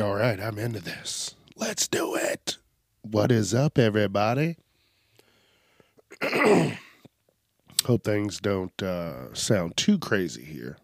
[0.00, 1.34] All right, I'm into this.
[1.54, 2.56] Let's do it.
[3.02, 4.56] What is up, everybody?
[7.84, 10.78] Hope things don't uh, sound too crazy here.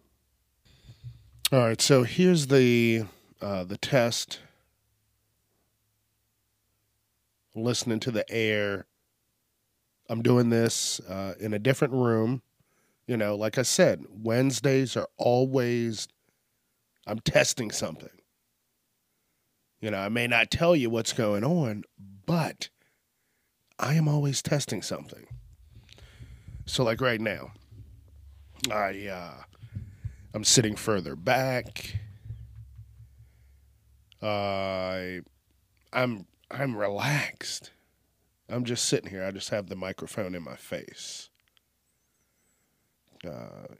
[1.50, 3.04] All right, so here's the
[3.40, 4.40] uh, the test.
[7.54, 8.84] Listening to the air.
[10.10, 12.42] I'm doing this uh, in a different room.
[13.06, 16.08] You know, like I said, Wednesdays are always
[17.06, 18.10] I'm testing something.
[19.80, 21.84] You know, I may not tell you what's going on,
[22.26, 22.68] but
[23.78, 25.26] I am always testing something.
[26.66, 27.52] So like right now,
[28.70, 29.42] I uh
[30.34, 31.98] I'm sitting further back.
[34.20, 35.20] Uh,
[35.92, 37.70] I'm I'm relaxed.
[38.48, 39.24] I'm just sitting here.
[39.24, 41.30] I just have the microphone in my face.
[43.26, 43.74] Uh,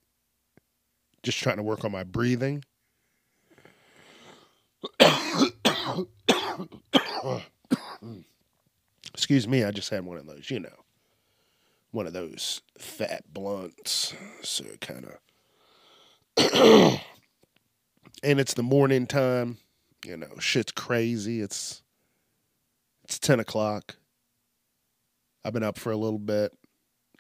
[1.23, 2.65] just trying to work on my breathing.
[9.15, 10.85] Excuse me, I just had one of those, you know,
[11.91, 14.15] one of those fat blunts.
[14.43, 15.15] So kind of.
[18.23, 19.59] and it's the morning time,
[20.05, 21.41] you know, shit's crazy.
[21.41, 21.83] It's
[23.05, 23.97] it's ten o'clock.
[25.45, 26.53] I've been up for a little bit.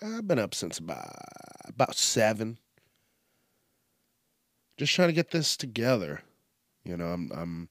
[0.03, 1.09] I've been up since about
[1.67, 2.59] about seven.
[4.77, 6.23] Just trying to get this together.
[6.85, 7.69] You know, I'm I'm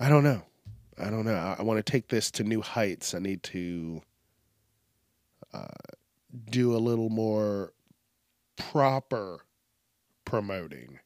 [0.00, 0.42] I don't know.
[0.98, 1.34] I don't know.
[1.34, 3.14] I, I want to take this to new heights.
[3.14, 4.02] I need to
[5.52, 5.66] uh,
[6.50, 7.72] do a little more
[8.56, 9.44] proper
[10.24, 10.98] promoting.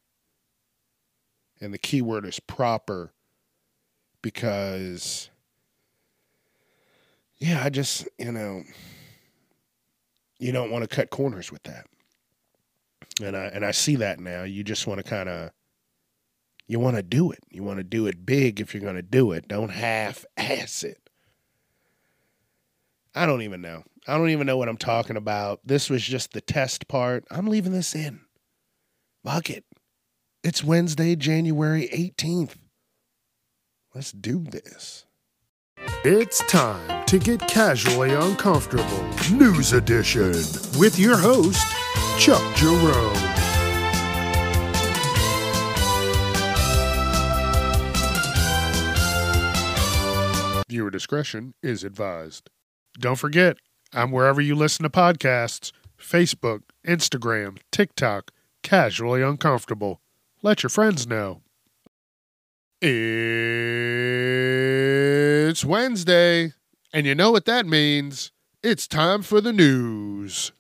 [1.61, 3.13] And the key word is proper
[4.21, 5.31] because,
[7.39, 8.65] yeah, I just, you know,
[10.39, 11.87] you don't want to cut corners with that.
[13.23, 14.43] And I, and I see that now.
[14.43, 15.51] You just want to kind of,
[16.73, 17.41] you want to do it.
[17.51, 19.47] You want to do it big if you're going to do it.
[19.47, 21.11] Don't half ass it.
[23.15, 23.85] I don't even know.
[24.09, 25.61] I don't even know what I'm talking about.
[25.67, 27.27] This was just the test part.
[27.31, 28.23] I'm leaving this in.
[29.23, 29.67] Fuck it.
[30.43, 32.55] It's Wednesday, January 18th.
[33.95, 35.05] Let's do this.
[36.05, 39.11] It's time to get casually uncomfortable.
[39.31, 40.33] News edition
[40.79, 41.67] with your host,
[42.19, 43.32] Chuck Jerome.
[50.83, 52.51] Viewer discretion is advised.
[52.99, 53.57] Don't forget,
[53.93, 58.33] I'm wherever you listen to podcasts Facebook, Instagram, TikTok,
[58.65, 60.01] casually uncomfortable.
[60.43, 61.43] Let your friends know.
[62.81, 62.91] It's
[65.65, 66.55] Wednesday,
[66.93, 68.33] and you know what that means.
[68.65, 70.51] It's time for the news.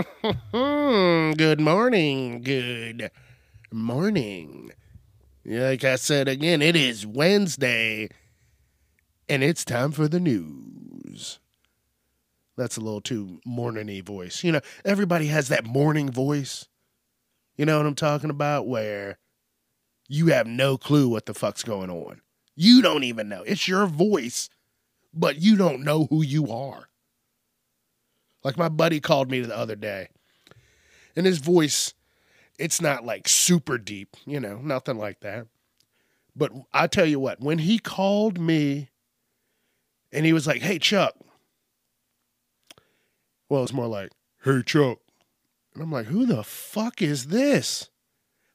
[0.52, 2.42] Good morning.
[2.42, 3.10] Good
[3.72, 4.72] morning.
[5.44, 8.08] Like I said again, it is Wednesday
[9.28, 11.38] and it's time for the news.
[12.56, 14.44] That's a little too morningy voice.
[14.44, 16.68] You know, everybody has that morning voice.
[17.56, 18.66] You know what I'm talking about?
[18.66, 19.18] Where
[20.08, 22.20] you have no clue what the fuck's going on.
[22.54, 23.42] You don't even know.
[23.42, 24.48] It's your voice,
[25.12, 26.89] but you don't know who you are.
[28.42, 30.08] Like my buddy called me the other day,
[31.14, 31.94] and his voice,
[32.58, 35.46] it's not like super deep, you know, nothing like that.
[36.34, 38.90] But I tell you what, when he called me
[40.12, 41.14] and he was like, hey, Chuck.
[43.48, 44.10] Well, it's more like,
[44.44, 44.98] hey, Chuck.
[45.74, 47.90] And I'm like, who the fuck is this?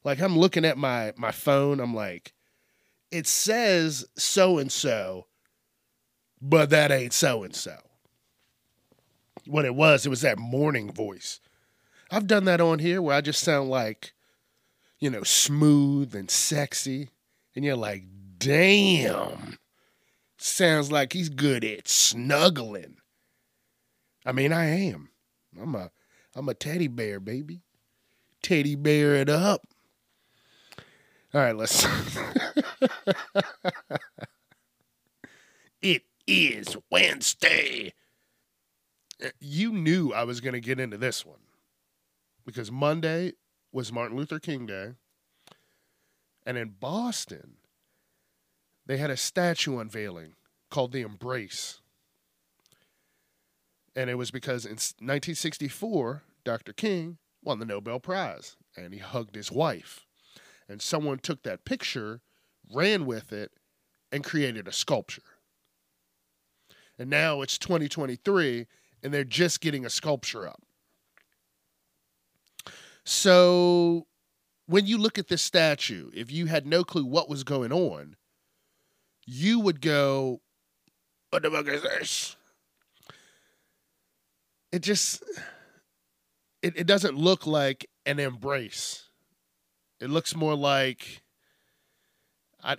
[0.04, 1.80] Like, I'm looking at my, my phone.
[1.80, 2.34] I'm like,
[3.12, 5.28] it says so and so,
[6.42, 7.78] but that ain't so and so.
[9.48, 11.40] What it was, it was that morning voice.
[12.12, 14.14] I've done that on here where I just sound like,
[15.00, 17.10] you know, smooth and sexy.
[17.56, 18.04] And you're like,
[18.38, 19.58] damn
[20.46, 22.98] sounds like he's good at snuggling.
[24.26, 25.10] I mean, I am.
[25.60, 25.92] I'm a
[26.36, 27.62] I'm a teddy bear, baby.
[28.42, 29.62] Teddy bear it up.
[31.34, 31.86] All right, let's.
[35.82, 37.94] it is Wednesday.
[39.22, 41.40] Eh, you knew I was going to get into this one
[42.46, 43.34] because Monday
[43.72, 44.94] was Martin Luther King Day.
[46.46, 47.58] And in Boston,
[48.86, 50.34] they had a statue unveiling
[50.70, 51.82] called The Embrace.
[53.96, 56.74] And it was because in 1964, Dr.
[56.74, 60.06] King won the Nobel Prize and he hugged his wife.
[60.68, 62.22] And someone took that picture,
[62.72, 63.52] ran with it,
[64.12, 65.22] and created a sculpture.
[66.98, 68.68] And now it's 2023
[69.06, 70.64] and they're just getting a sculpture up.
[73.06, 74.08] So
[74.66, 78.16] when you look at this statue, if you had no clue what was going on,
[79.28, 80.42] you would go,
[81.30, 82.36] What the fuck is this?
[84.72, 85.24] It just
[86.64, 89.08] it, it doesn't look like an embrace.
[90.00, 91.22] It looks more like
[92.64, 92.78] I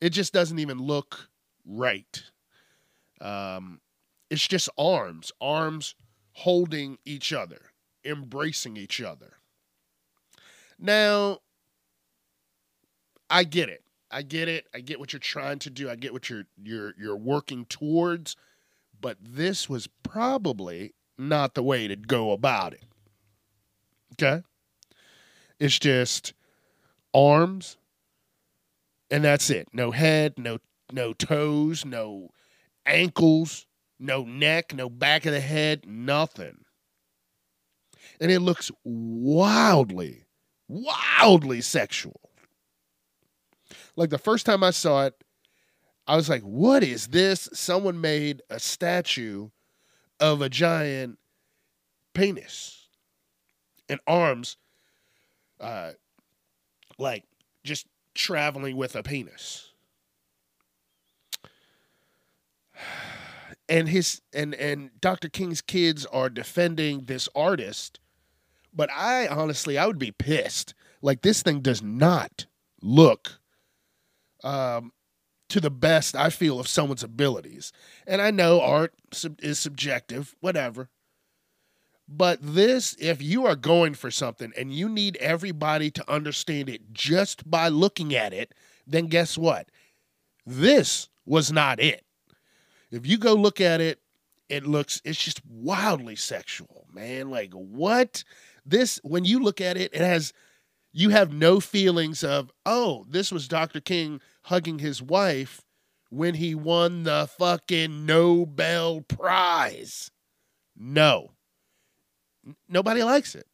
[0.00, 1.28] it just doesn't even look
[1.64, 2.24] right.
[3.20, 3.80] Um
[4.30, 5.94] it's just arms, arms
[6.32, 7.60] holding each other,
[8.04, 9.34] embracing each other.
[10.78, 11.38] Now,
[13.30, 13.82] I get it.
[14.10, 14.66] I get it.
[14.74, 15.90] I get what you're trying to do.
[15.90, 18.36] I get what you're you're you're working towards,
[19.00, 22.84] but this was probably not the way to go about it.
[24.14, 24.42] Okay?
[25.58, 26.32] It's just
[27.12, 27.76] arms
[29.10, 29.68] and that's it.
[29.72, 30.58] No head, no
[30.92, 32.30] no toes, no
[32.86, 33.66] ankles,
[33.98, 36.64] no neck, no back of the head, nothing.
[38.20, 40.24] And it looks wildly,
[40.68, 42.20] wildly sexual.
[43.96, 45.14] Like the first time I saw it,
[46.06, 47.48] I was like, what is this?
[47.52, 49.50] Someone made a statue
[50.20, 51.18] of a giant
[52.14, 52.88] penis
[53.88, 54.56] and arms,
[55.60, 55.92] uh,
[56.98, 57.24] like
[57.62, 59.72] just traveling with a penis.
[63.68, 65.28] And his and and Dr.
[65.28, 68.00] King's kids are defending this artist,
[68.72, 70.74] but I honestly I would be pissed.
[71.02, 72.46] Like this thing does not
[72.80, 73.40] look
[74.42, 74.92] um
[75.48, 77.72] to the best I feel of someone's abilities.
[78.06, 80.90] And I know art sub- is subjective, whatever.
[82.08, 86.92] But this, if you are going for something and you need everybody to understand it
[86.92, 88.54] just by looking at it,
[88.86, 89.70] then guess what?
[90.46, 92.04] This was not it.
[92.90, 94.00] If you go look at it,
[94.48, 97.30] it looks, it's just wildly sexual, man.
[97.30, 98.24] Like, what?
[98.64, 100.32] This, when you look at it, it has,
[100.92, 103.80] you have no feelings of, oh, this was Dr.
[103.80, 105.60] King hugging his wife
[106.10, 110.10] when he won the fucking Nobel Prize.
[110.76, 111.32] No.
[112.46, 113.46] N- Nobody likes it.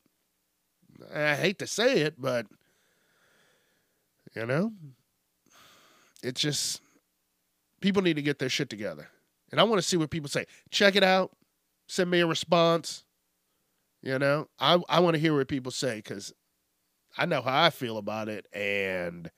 [1.13, 2.47] I hate to say it, but
[4.35, 4.73] you know,
[6.23, 6.81] it's just
[7.81, 9.09] people need to get their shit together.
[9.55, 10.47] And I want to see what people say.
[10.73, 11.31] Check it out.
[11.87, 13.05] Send me a response.
[14.03, 16.33] You know, I I want to hear what people say because
[17.17, 19.31] I know how I feel about it, and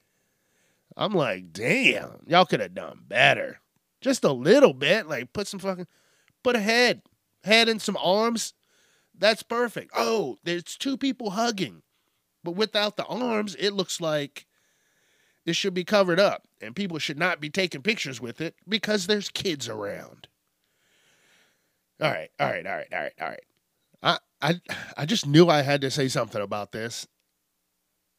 [0.97, 3.61] I'm like, damn, y'all could have done better.
[4.01, 5.07] Just a little bit.
[5.07, 5.87] Like put some fucking
[6.43, 7.03] put a head.
[7.45, 8.55] Head and some arms.
[9.15, 9.91] That's perfect.
[9.95, 11.83] Oh, there's two people hugging.
[12.43, 14.46] But without the arms, it looks like
[15.47, 16.47] it should be covered up.
[16.61, 20.29] And people should not be taking pictures with it because there's kids around.
[22.01, 23.45] All right, all right, all right, all right, all right.
[24.03, 24.61] I I
[24.99, 27.07] I just knew I had to say something about this.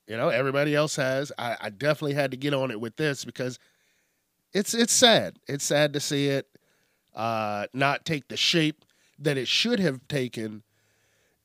[0.08, 1.32] You know, everybody else has.
[1.38, 3.60] I, I definitely had to get on it with this because
[4.54, 5.38] it's it's sad.
[5.48, 6.48] It's sad to see it
[7.14, 8.86] uh, not take the shape
[9.20, 10.64] that it should have taken,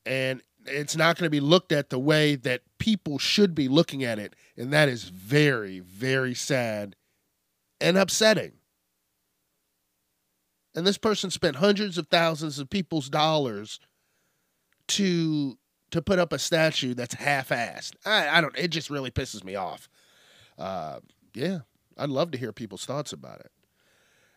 [0.05, 4.03] and it's not going to be looked at the way that people should be looking
[4.03, 6.95] at it, and that is very very sad
[7.81, 8.53] and upsetting.
[10.75, 13.79] And this person spent hundreds of thousands of people's dollars
[14.89, 15.57] to
[15.91, 17.93] to put up a statue that's half-assed.
[18.03, 18.57] I, I don't.
[18.57, 19.87] It just really pisses me off.
[20.57, 20.99] Uh,
[21.35, 21.59] yeah,
[21.97, 23.51] I'd love to hear people's thoughts about it.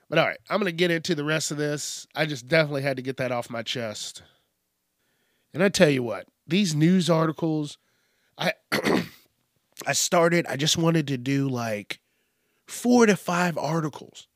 [0.09, 2.06] But all right, I'm gonna get into the rest of this.
[2.14, 4.23] I just definitely had to get that off my chest.
[5.56, 7.78] And I tell you what, these news articles,
[8.36, 8.52] I
[9.86, 10.44] I started.
[10.46, 11.98] I just wanted to do like
[12.66, 14.28] four to five articles.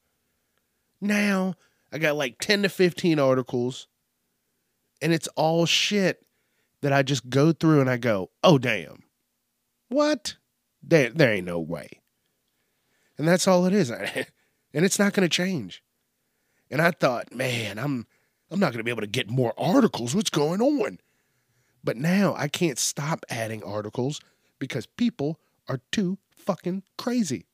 [0.99, 1.57] Now
[1.93, 3.87] I got like ten to fifteen articles,
[5.03, 6.25] and it's all shit
[6.81, 9.03] that I just go through and I go, oh damn,
[9.91, 10.37] what?
[10.83, 12.01] There, there ain't no way.
[13.19, 13.91] And that's all it is.
[13.91, 14.07] and
[14.73, 15.83] it's not going to change.
[16.71, 18.07] And I thought, man, I'm
[18.51, 20.15] I'm not going to be able to get more articles.
[20.15, 20.99] What's going on?
[21.83, 24.21] But now I can't stop adding articles
[24.59, 27.47] because people are too fucking crazy.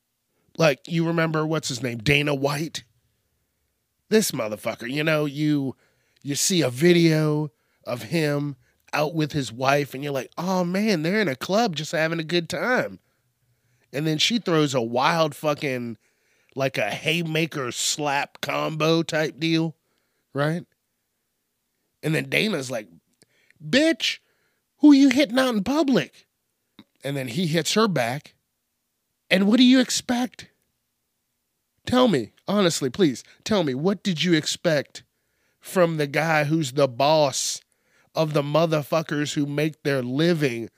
[0.58, 2.84] Like you remember what's his name, Dana White?
[4.08, 5.76] This motherfucker, you know, you
[6.22, 7.50] you see a video
[7.84, 8.56] of him
[8.92, 12.20] out with his wife and you're like, "Oh man, they're in a club just having
[12.20, 13.00] a good time."
[13.92, 15.98] And then she throws a wild fucking
[16.54, 19.76] like a haymaker slap combo type deal,
[20.32, 20.64] right?
[22.02, 22.88] And then Dana's like,
[23.62, 24.18] "Bitch,
[24.78, 26.26] who you hitting out in public?"
[27.04, 28.34] And then he hits her back.
[29.30, 30.50] And what do you expect?
[31.84, 35.04] Tell me, honestly, please, tell me, what did you expect
[35.60, 37.60] from the guy who's the boss
[38.14, 40.70] of the motherfuckers who make their living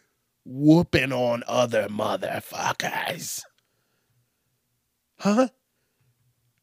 [0.49, 3.43] whooping on other motherfuckers.
[5.19, 5.49] Huh?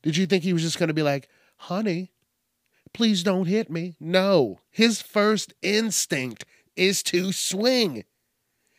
[0.01, 2.12] Did you think he was just going to be like, honey,
[2.96, 3.98] please don't hit me?
[4.00, 4.62] No.
[4.72, 6.46] His first instinct
[6.78, 8.06] is to swing.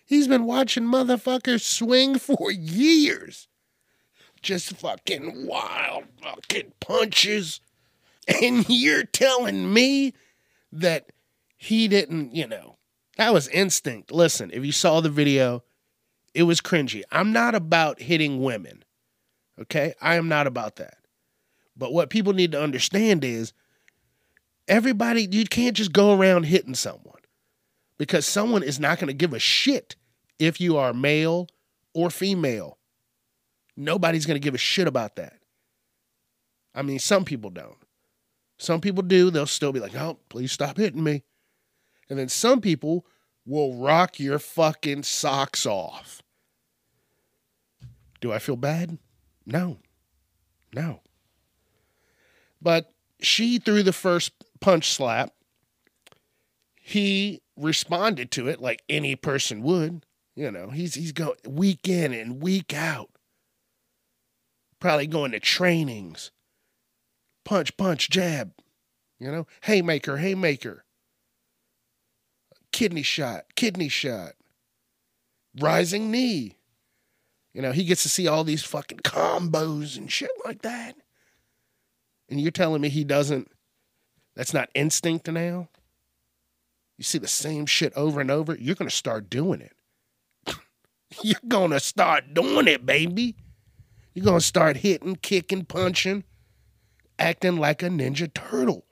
[0.06, 3.46] He's been watching motherfuckers swing for years.
[4.40, 7.61] Just fucking wild fucking punches.
[8.26, 10.14] And you're telling me
[10.73, 11.11] that
[11.58, 12.78] he didn't, you know,
[13.18, 14.11] that was instinct.
[14.11, 15.62] Listen, if you saw the video,
[16.32, 17.02] it was cringy.
[17.12, 18.82] I'm not about hitting women.
[19.61, 19.92] Okay?
[20.00, 20.96] I am not about that.
[21.76, 23.52] But what people need to understand is
[24.68, 27.20] everybody, you can't just go around hitting someone
[27.99, 29.96] because someone is not going to give a shit
[30.38, 31.49] if you are male
[31.94, 32.78] or female.
[33.76, 35.35] Nobody's going to give a shit about that.
[36.75, 37.76] I mean, some people don't.
[38.58, 39.30] Some people do.
[39.30, 41.23] They'll still be like, oh, please stop hitting me.
[42.08, 43.06] And then some people
[43.44, 46.23] will rock your fucking socks off.
[48.20, 48.99] Do I feel bad?
[49.44, 49.78] No.
[50.75, 51.00] No.
[52.61, 55.32] But she threw the first punch slap.
[56.80, 60.04] He responded to it like any person would.
[60.34, 63.10] You know, he's he's going week in and week out.
[64.78, 66.30] Probably going to trainings.
[67.44, 68.52] Punch, punch, jab.
[69.18, 70.84] You know, haymaker, haymaker
[72.76, 74.32] kidney shot, kidney shot,
[75.58, 76.58] rising knee.
[77.54, 80.94] You know, he gets to see all these fucking combos and shit like that.
[82.28, 83.50] And you're telling me he doesn't,
[84.36, 85.68] that's not instinct now?
[86.98, 89.72] You see the same shit over and over, you're going to start doing it.
[91.22, 93.36] you're going to start doing it, baby.
[94.14, 96.24] You're going to start hitting, kicking, punching,
[97.18, 98.86] acting like a Ninja Turtle.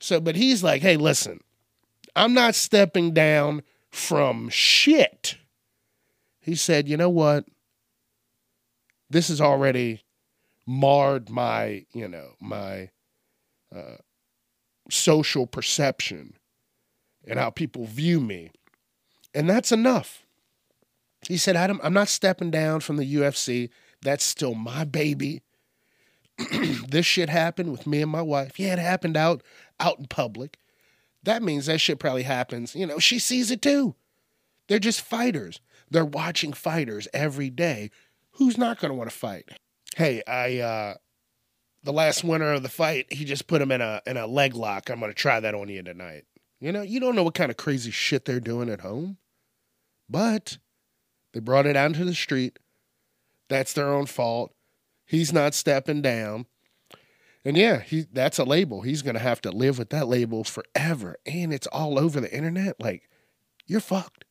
[0.00, 1.40] So, but he's like, hey, listen,
[2.14, 5.36] I'm not stepping down from shit.
[6.40, 7.44] He said, you know what?
[9.10, 10.04] This has already
[10.66, 12.90] marred my, you know, my
[14.90, 16.34] social perception
[17.26, 18.50] and how people view me.
[19.34, 20.24] And that's enough.
[21.28, 23.70] He said, Adam, I'm not stepping down from the UFC.
[24.02, 25.42] That's still my baby.
[26.88, 28.58] this shit happened with me and my wife.
[28.58, 29.42] Yeah, it happened out
[29.80, 30.58] out in public
[31.28, 32.74] that means that shit probably happens.
[32.74, 33.94] You know, she sees it too.
[34.68, 35.60] They're just fighters.
[35.90, 37.90] They're watching fighters every day.
[38.32, 39.48] Who's not going to want to fight?
[39.96, 40.94] Hey, I uh
[41.82, 44.54] the last winner of the fight, he just put him in a in a leg
[44.54, 44.90] lock.
[44.90, 46.24] I'm to try that on you tonight.
[46.60, 49.18] You know, you don't know what kind of crazy shit they're doing at home.
[50.08, 50.58] But
[51.32, 52.58] they brought it out into the street.
[53.48, 54.52] That's their own fault.
[55.06, 56.46] He's not stepping down.
[57.44, 58.82] And yeah, he that's a label.
[58.82, 61.16] He's gonna have to live with that label forever.
[61.24, 62.80] And it's all over the internet.
[62.80, 63.08] Like,
[63.66, 64.24] you're fucked.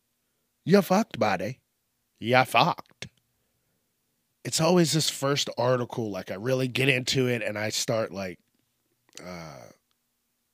[0.65, 1.61] You're fucked, buddy.
[2.19, 3.07] You're fucked.
[4.43, 8.39] It's always this first article, like I really get into it and I start like
[9.23, 9.63] uh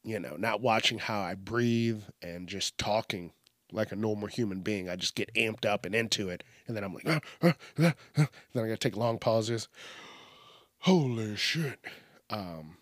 [0.06, 3.32] you know, not watching how I breathe and just talking
[3.72, 4.90] like a normal human being.
[4.90, 6.44] I just get amped up and into it.
[6.68, 9.70] And then I'm like, ah, ah, ah, then I gotta take long pauses.
[10.80, 11.80] Holy shit.
[12.30, 12.76] Um,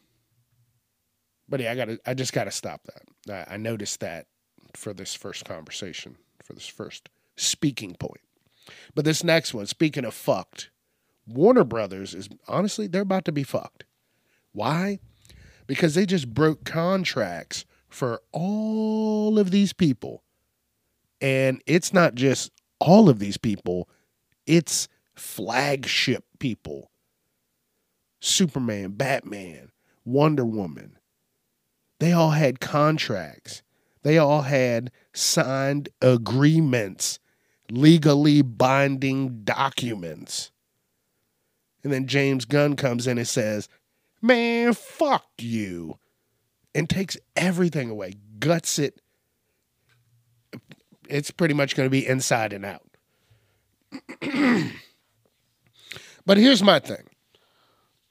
[1.47, 1.99] but yeah, I got to.
[2.03, 3.47] I just got to stop that.
[3.49, 4.25] I, I noticed that
[4.73, 8.21] for this first conversation, for this first speaking point.
[8.95, 10.70] But this next one, speaking of fucked,
[11.33, 13.85] Warner Brothers is honestly they're about to be fucked.
[14.53, 14.99] Why?
[15.67, 20.23] Because they just broke contracts for all of these people.
[21.21, 23.87] And it's not just all of these people,
[24.45, 26.91] it's flagship people
[28.21, 29.71] Superman, Batman,
[30.05, 30.97] Wonder Woman.
[31.99, 33.63] They all had contracts.
[34.03, 37.19] They all had signed agreements,
[37.69, 40.51] legally binding documents.
[41.83, 43.67] And then James Gunn comes in and says,
[44.21, 45.97] Man, fuck you.
[46.73, 49.01] And takes everything away, guts it.
[51.09, 52.85] It's pretty much going to be inside and out.
[56.25, 57.09] but here's my thing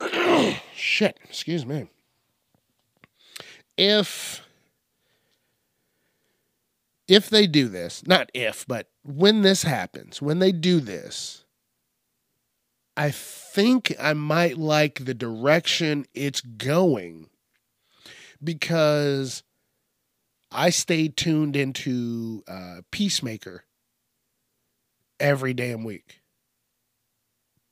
[0.75, 1.89] Shit, excuse me.
[3.77, 4.43] If
[7.09, 11.45] if they do this, not if, but when this happens, when they do this,
[13.01, 17.31] I think I might like the direction it's going
[18.45, 19.43] because
[20.53, 23.65] I stay tuned into uh, Peacemaker
[25.19, 26.21] every damn week.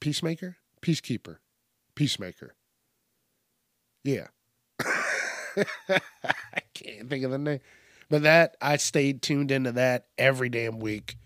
[0.01, 0.57] Peacemaker?
[0.81, 1.37] Peacekeeper.
[1.95, 2.55] Peacemaker.
[4.03, 4.29] Yeah.
[4.81, 6.01] I
[6.73, 7.61] can't think of the name.
[8.09, 11.19] But that I stayed tuned into that every damn week.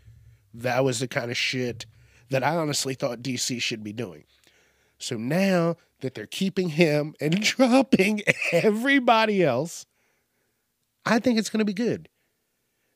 [0.52, 1.86] That was the kind of shit
[2.32, 4.24] that I honestly thought DC should be doing.
[4.98, 9.86] So now that they're keeping him and dropping everybody else,
[11.06, 12.08] I think it's going to be good.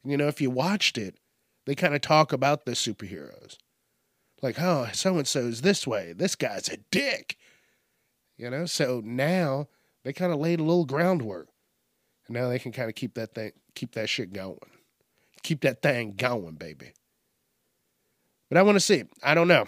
[0.05, 1.19] You know, if you watched it,
[1.65, 3.57] they kind of talk about the superheroes.
[4.43, 6.13] Like, oh, so and so's this way.
[6.13, 7.37] This guy's a dick.
[8.37, 9.69] You know, so now
[10.05, 11.49] they kind of laid a little groundwork.
[12.27, 14.59] And now they can kind of keep that thing, keep that shit going.
[15.43, 16.93] Keep that thing going, baby.
[18.49, 19.05] But I want to see.
[19.23, 19.67] I don't know.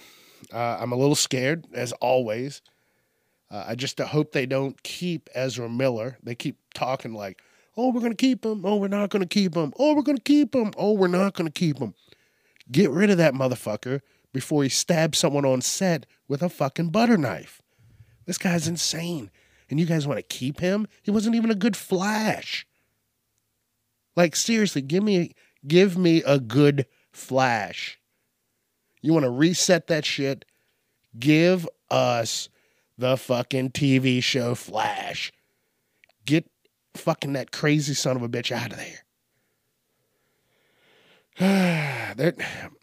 [0.53, 2.63] Uh, I'm a little scared, as always.
[3.51, 6.19] Uh, I just hope they don't keep Ezra Miller.
[6.23, 7.41] They keep talking like,
[7.77, 8.65] oh, we're going to keep him.
[8.65, 9.73] Oh, we're not going to keep him.
[9.79, 10.73] Oh, we're going to keep him.
[10.77, 11.95] Oh, we're not going to keep him.
[12.71, 14.01] Get rid of that motherfucker
[14.33, 17.63] before he stabs someone on set with a fucking butter knife.
[18.27, 19.31] This guy's insane.
[19.71, 20.87] And you guys want to keep him?
[21.03, 22.67] He wasn't even a good Flash.
[24.17, 25.33] Like seriously, give me
[25.67, 27.99] give me a good Flash.
[29.01, 30.45] You want to reset that shit?
[31.19, 32.49] Give us
[32.97, 35.33] the fucking TV show Flash.
[36.25, 36.51] Get
[36.95, 39.05] fucking that crazy son of a bitch out of there.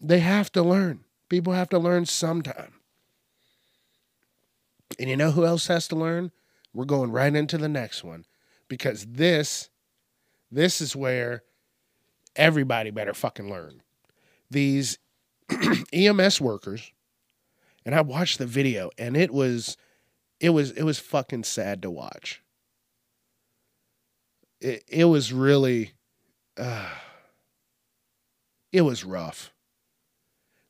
[0.00, 1.04] they have to learn.
[1.28, 2.72] People have to learn sometime.
[4.98, 6.32] And you know who else has to learn?
[6.72, 8.24] We're going right into the next one
[8.68, 9.68] because this
[10.50, 11.42] this is where
[12.36, 13.82] everybody better fucking learn.
[14.50, 14.98] These
[15.92, 16.92] EMS workers
[17.84, 19.76] and I watched the video and it was
[20.40, 22.42] it was it was fucking sad to watch.
[24.60, 25.92] It it was really
[26.58, 26.90] uh,
[28.72, 29.52] it was rough.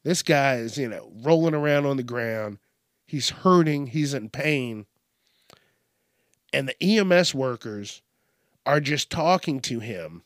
[0.04, 2.58] This guy is, you know, rolling around on the ground.
[3.06, 4.86] He's hurting, he's in pain.
[6.52, 8.02] And the EMS workers
[8.64, 10.22] are just talking to him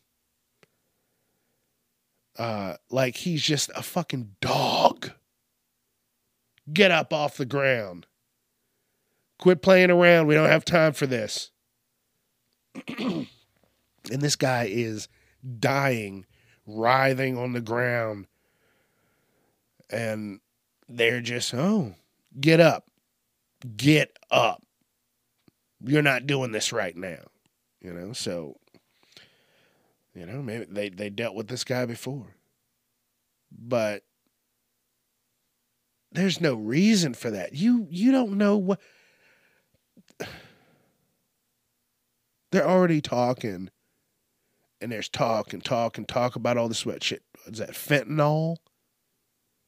[2.40, 5.10] uh, like he's just a fucking dog.
[6.72, 8.06] Get up off the ground.
[9.38, 10.26] Quit playing around.
[10.26, 11.50] We don't have time for this.
[12.98, 13.26] and
[14.06, 15.08] this guy is
[15.58, 16.24] dying,
[16.66, 18.26] writhing on the ground,
[19.90, 20.40] and
[20.88, 21.94] they're just, oh,
[22.40, 22.86] get up.
[23.76, 24.62] Get up.
[25.84, 27.20] You're not doing this right now.
[27.82, 28.56] You know, so
[30.14, 32.34] you know, maybe they, they dealt with this guy before.
[33.52, 34.02] But
[36.12, 37.54] there's no reason for that.
[37.54, 38.80] You you don't know what
[42.52, 43.70] they're already talking
[44.80, 47.22] and there's talk and talk and talk about all this what shit.
[47.46, 48.56] Is that fentanyl?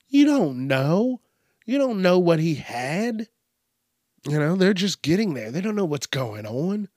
[0.09, 1.21] You don't know.
[1.65, 3.29] You don't know what he had.
[4.29, 5.51] You know, they're just getting there.
[5.51, 6.89] They don't know what's going on.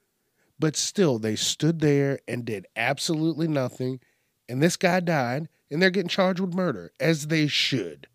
[0.57, 3.99] But still, they stood there and did absolutely nothing.
[4.47, 8.07] And this guy died, and they're getting charged with murder, as they should.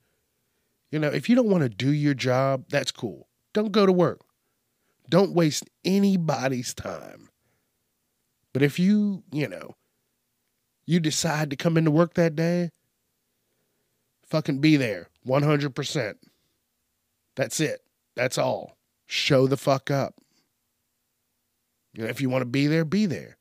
[0.90, 3.28] You know, if you don't want to do your job, that's cool.
[3.52, 4.20] Don't go to work.
[5.08, 7.28] Don't waste anybody's time.
[8.52, 9.76] But if you, you know,
[10.86, 12.70] you decide to come into work that day,
[14.26, 16.14] fucking be there 100%.
[17.36, 17.80] That's it.
[18.16, 18.76] That's all.
[19.06, 20.14] Show the fuck up.
[21.94, 23.36] You know, if you want to be there, be there.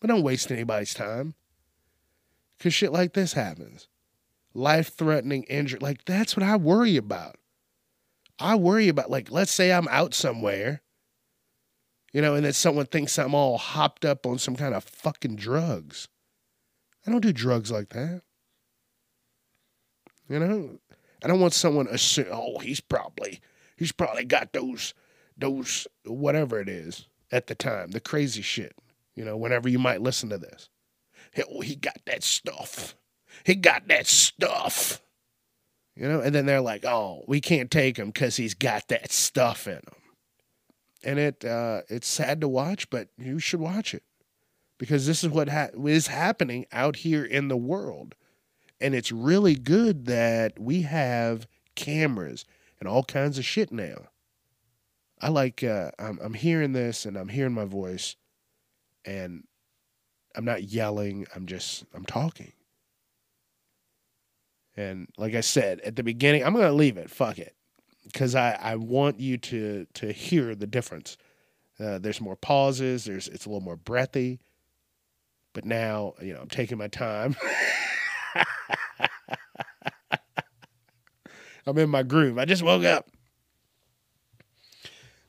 [0.00, 1.34] But don't waste anybody's time.
[2.58, 3.88] Because shit like this happens.
[4.54, 5.78] Life threatening injury.
[5.80, 7.36] Like, that's what I worry about.
[8.38, 10.80] I worry about, like, let's say I'm out somewhere,
[12.12, 15.36] you know, and then someone thinks I'm all hopped up on some kind of fucking
[15.36, 16.08] drugs.
[17.06, 18.22] I don't do drugs like that.
[20.28, 20.78] You know,
[21.22, 23.40] I don't want someone assume, oh, he's probably
[23.76, 24.94] he's probably got those
[25.36, 28.74] those whatever it is at the time, the crazy shit.
[29.14, 30.68] You know, whenever you might listen to this,
[31.48, 32.94] oh, he got that stuff.
[33.44, 35.00] He got that stuff.
[35.96, 39.12] You know, and then they're like, oh, we can't take him because he's got that
[39.12, 39.82] stuff in him.
[41.02, 44.02] And it uh, it's sad to watch, but you should watch it
[44.78, 48.14] because this is what ha- is happening out here in the world.
[48.80, 52.46] And it's really good that we have cameras
[52.78, 54.08] and all kinds of shit now.
[55.20, 58.16] I like uh, I'm I'm hearing this and I'm hearing my voice
[59.04, 59.44] and
[60.34, 62.52] I'm not yelling, I'm just I'm talking.
[64.76, 67.10] And like I said at the beginning, I'm gonna leave it.
[67.10, 67.54] Fuck it,
[68.04, 71.16] because I I want you to to hear the difference.
[71.78, 73.04] Uh, there's more pauses.
[73.04, 74.40] There's it's a little more breathy.
[75.52, 77.36] But now you know I'm taking my time.
[81.66, 82.38] I'm in my groove.
[82.38, 83.10] I just woke up.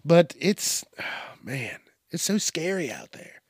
[0.04, 1.04] But it's, oh
[1.44, 3.42] man, it's so scary out there.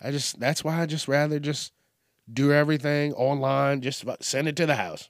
[0.00, 1.72] I just that's why I just rather just
[2.32, 3.80] do everything online.
[3.80, 5.08] Just send it to the house.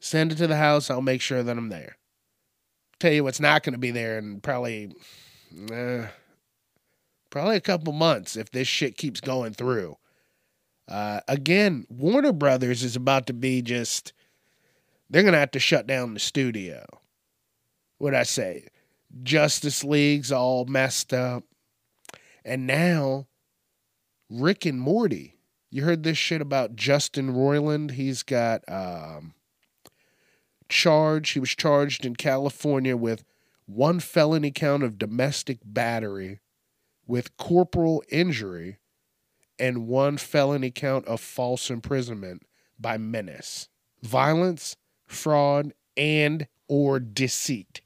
[0.00, 0.90] Send it to the house.
[0.90, 1.96] I'll make sure that I'm there.
[3.00, 4.92] Tell you what's not going to be there in probably,
[5.72, 6.06] uh,
[7.30, 9.96] probably a couple months if this shit keeps going through.
[10.86, 14.12] Uh, again, Warner Brothers is about to be just.
[15.10, 16.84] They're going to have to shut down the studio.
[17.96, 18.66] What I say?
[19.22, 21.44] Justice League's all messed up.
[22.44, 23.26] And now,
[24.30, 25.34] Rick and Morty.
[25.70, 27.92] You heard this shit about Justin Roiland?
[27.92, 29.34] He's got um,
[30.68, 31.34] charged.
[31.34, 33.24] He was charged in California with
[33.66, 36.40] one felony count of domestic battery
[37.06, 38.78] with corporal injury
[39.58, 42.42] and one felony count of false imprisonment
[42.78, 43.68] by menace,
[44.02, 44.76] violence,
[45.06, 47.80] fraud, and or deceit.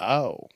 [0.00, 0.48] Oh.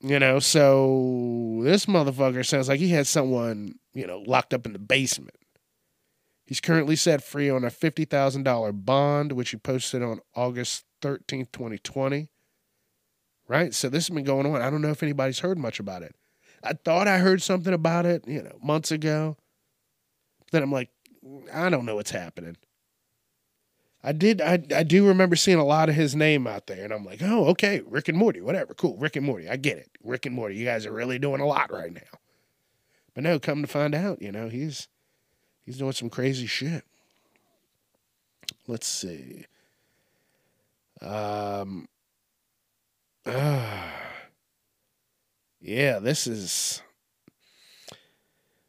[0.00, 4.72] You know, so this motherfucker sounds like he had someone, you know, locked up in
[4.72, 5.36] the basement.
[6.46, 12.30] He's currently set free on a $50,000 bond, which he posted on August 13th, 2020.
[13.46, 13.74] Right?
[13.74, 14.62] So this has been going on.
[14.62, 16.14] I don't know if anybody's heard much about it.
[16.62, 19.36] I thought I heard something about it, you know, months ago.
[20.52, 20.90] Then I'm like,
[21.52, 22.56] I don't know what's happening.
[24.02, 24.40] I did.
[24.40, 27.20] I I do remember seeing a lot of his name out there, and I'm like,
[27.22, 30.34] oh, okay, Rick and Morty, whatever, cool, Rick and Morty, I get it, Rick and
[30.34, 32.18] Morty, you guys are really doing a lot right now.
[33.14, 34.88] But no, come to find out, you know, he's
[35.64, 36.84] he's doing some crazy shit.
[38.66, 39.46] Let's see.
[41.02, 41.88] Um.
[43.26, 43.82] Uh,
[45.60, 46.82] yeah, this is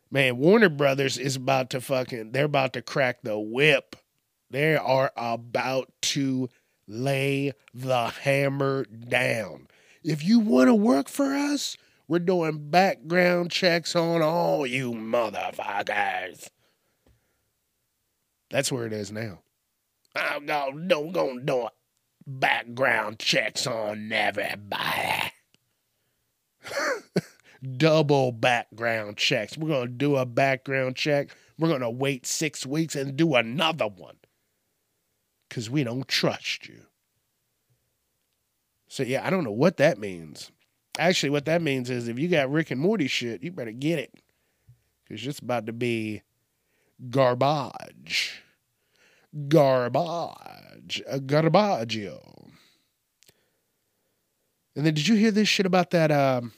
[0.10, 0.38] man.
[0.38, 2.34] Warner Brothers is about to fucking.
[2.34, 3.96] They're about to crack the whip
[4.52, 6.50] they are about to
[6.88, 9.68] lay the hammer down.
[10.04, 16.50] If you want to work for us, we're doing background checks on all you motherfuckers.
[18.50, 19.40] That's where it is now.
[20.14, 21.70] I'm gonna gonna do
[22.28, 25.32] background checks on everybody.
[27.78, 29.58] Double background checks.
[29.58, 31.30] We're gonna do a background check.
[31.58, 34.18] We're gonna wait six weeks and do another one
[35.52, 36.80] because we don't trust you.
[38.88, 40.50] So, yeah, I don't know what that means.
[40.98, 44.00] Actually, what that means is if you got Rick and Morty shit, you better get
[44.00, 44.14] it
[45.04, 46.22] because it's about to be
[47.10, 48.42] garbage.
[49.50, 51.04] Garbage.
[51.06, 52.48] Garbaggio.
[54.78, 56.14] And then did you hear this shit about that?
[56.14, 56.54] Um,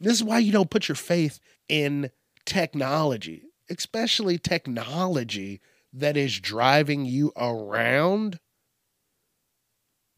[0.00, 2.10] this is why you don't put your faith in
[2.44, 5.62] technology, especially technology
[5.94, 8.38] that is driving you around?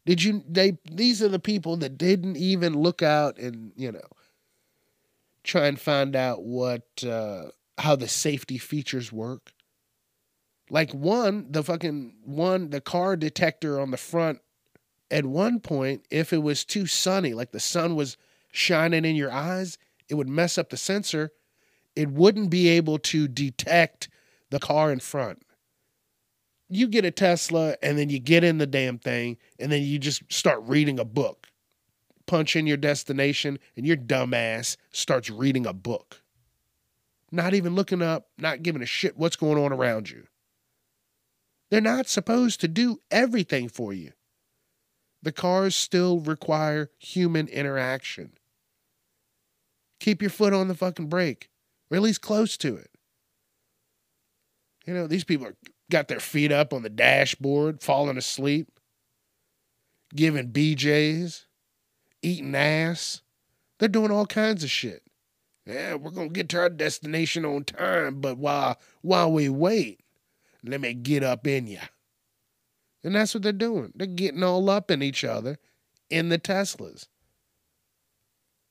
[0.05, 4.07] Did you they these are the people that didn't even look out and, you know,
[5.43, 9.51] try and find out what uh how the safety features work?
[10.69, 14.39] Like one, the fucking one, the car detector on the front
[15.09, 18.17] at one point, if it was too sunny, like the sun was
[18.51, 19.77] shining in your eyes,
[20.09, 21.31] it would mess up the sensor.
[21.95, 24.09] It wouldn't be able to detect
[24.49, 25.43] the car in front
[26.69, 29.99] you get a Tesla and then you get in the damn thing and then you
[29.99, 31.47] just start reading a book.
[32.25, 36.21] Punch in your destination and your dumbass starts reading a book.
[37.31, 40.27] Not even looking up, not giving a shit what's going on around you.
[41.69, 44.11] They're not supposed to do everything for you.
[45.21, 48.33] The cars still require human interaction.
[49.99, 51.49] Keep your foot on the fucking brake,
[51.89, 52.91] or at least close to it.
[54.85, 55.55] You know, these people are
[55.89, 58.79] got their feet up on the dashboard, falling asleep,
[60.15, 61.45] giving BJs,
[62.21, 63.21] eating ass.
[63.79, 65.03] They're doing all kinds of shit.
[65.65, 69.99] Yeah, we're gonna get to our destination on time, but while while we wait,
[70.63, 71.81] let me get up in ya.
[73.03, 73.91] And that's what they're doing.
[73.95, 75.57] They're getting all up in each other
[76.09, 77.07] in the Teslas.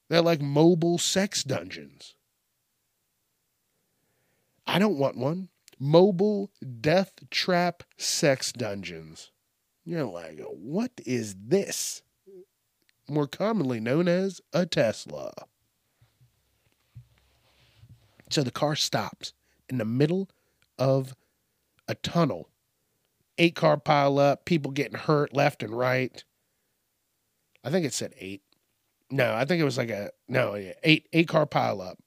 [0.08, 2.14] They're like mobile sex dungeons.
[4.66, 5.48] I don't want one
[5.78, 9.30] mobile death trap sex dungeons.
[9.84, 12.02] You're like, what is this?
[13.08, 15.32] More commonly known as a Tesla.
[18.30, 19.32] So the car stops
[19.68, 20.28] in the middle
[20.78, 21.14] of
[21.86, 22.48] a tunnel.
[23.38, 26.24] Eight car pile up, people getting hurt left and right.
[27.62, 28.42] I think it said eight.
[29.10, 32.05] No, I think it was like a no, eight eight car pile up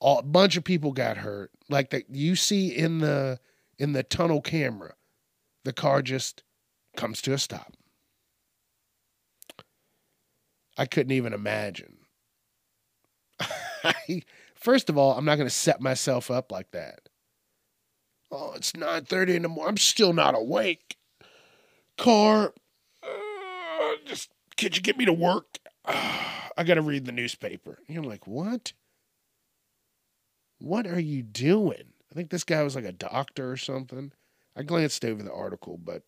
[0.00, 1.50] a bunch of people got hurt.
[1.68, 3.40] Like that you see in the
[3.78, 4.94] in the tunnel camera,
[5.64, 6.42] the car just
[6.96, 7.74] comes to a stop.
[10.76, 11.96] I couldn't even imagine.
[14.54, 17.08] First of all, I'm not going to set myself up like that.
[18.30, 19.70] Oh, it's 9:30 in the morning.
[19.70, 20.96] I'm still not awake.
[21.96, 22.52] Car,
[23.02, 25.58] uh, just could you get me to work?
[25.84, 27.78] I got to read the newspaper.
[27.86, 28.72] And you're like, what?
[30.58, 31.92] What are you doing?
[32.10, 34.12] I think this guy was like a doctor or something.
[34.56, 36.02] I glanced over the article, but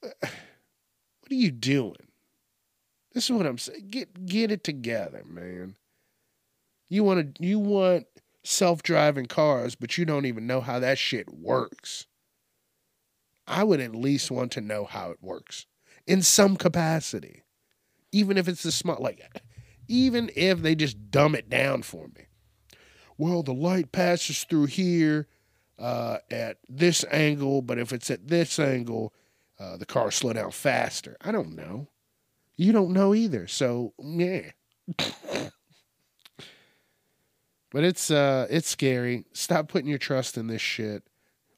[0.00, 0.22] what
[1.30, 2.06] are you doing?
[3.12, 3.88] This is what I'm saying.
[3.90, 5.76] Get get it together, man.
[6.88, 8.06] You want to you want
[8.44, 12.06] self-driving cars, but you don't even know how that shit works.
[13.46, 15.66] I would at least want to know how it works
[16.06, 17.42] in some capacity.
[18.12, 19.20] Even if it's a small like
[19.88, 22.26] even if they just dumb it down for me.
[23.18, 25.26] Well, the light passes through here
[25.78, 29.12] uh, at this angle, but if it's at this angle,
[29.58, 31.16] uh, the car slow down faster.
[31.20, 31.88] I don't know.
[32.56, 33.46] You don't know either.
[33.46, 34.50] So yeah.
[37.70, 39.24] but it's uh it's scary.
[39.32, 41.02] Stop putting your trust in this shit.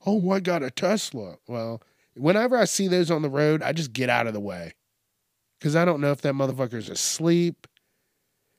[0.07, 1.37] Oh, I got a Tesla.
[1.47, 1.83] Well,
[2.16, 4.75] whenever I see those on the road, I just get out of the way.
[5.61, 7.66] Cause I don't know if that motherfucker's asleep,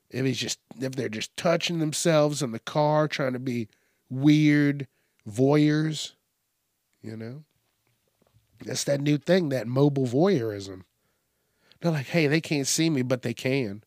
[0.09, 3.67] if he's just if they're just touching themselves in the car, trying to be
[4.09, 4.87] weird
[5.27, 6.13] voyeurs,
[7.01, 7.43] you know.
[8.65, 10.83] That's that new thing, that mobile voyeurism.
[11.79, 13.83] They're like, hey, they can't see me, but they can.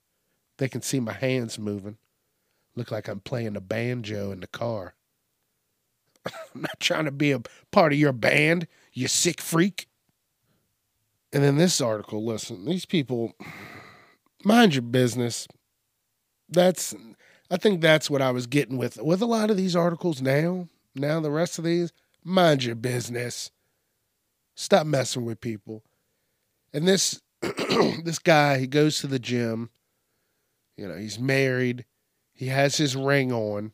[0.56, 1.98] They can see my hands moving.
[2.74, 4.94] Look like I'm playing a banjo in the car.
[6.26, 9.88] I'm not trying to be a part of your band, you sick freak.
[11.32, 13.34] And then this article, listen, these people,
[14.44, 15.46] mind your business.
[16.52, 16.94] That's,
[17.50, 20.68] I think that's what I was getting with with a lot of these articles now.
[20.94, 21.92] Now the rest of these,
[22.24, 23.50] mind your business.
[24.54, 25.82] Stop messing with people.
[26.72, 29.70] And this this guy, he goes to the gym.
[30.76, 31.84] You know, he's married.
[32.32, 33.72] He has his ring on.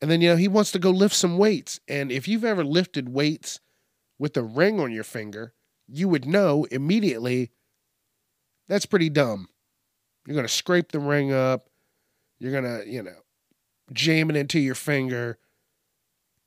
[0.00, 1.80] And then, you know, he wants to go lift some weights.
[1.88, 3.60] And if you've ever lifted weights
[4.18, 5.54] with a ring on your finger,
[5.88, 7.50] you would know immediately
[8.68, 9.48] that's pretty dumb.
[10.26, 11.68] You're going to scrape the ring up.
[12.38, 13.16] You're going to, you know,
[13.92, 15.38] jam it into your finger.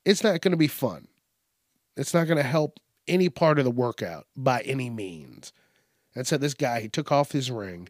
[0.05, 1.07] It's not going to be fun.
[1.95, 5.51] It's not going to help any part of the workout by any means.
[6.15, 7.89] And so this guy, he took off his ring,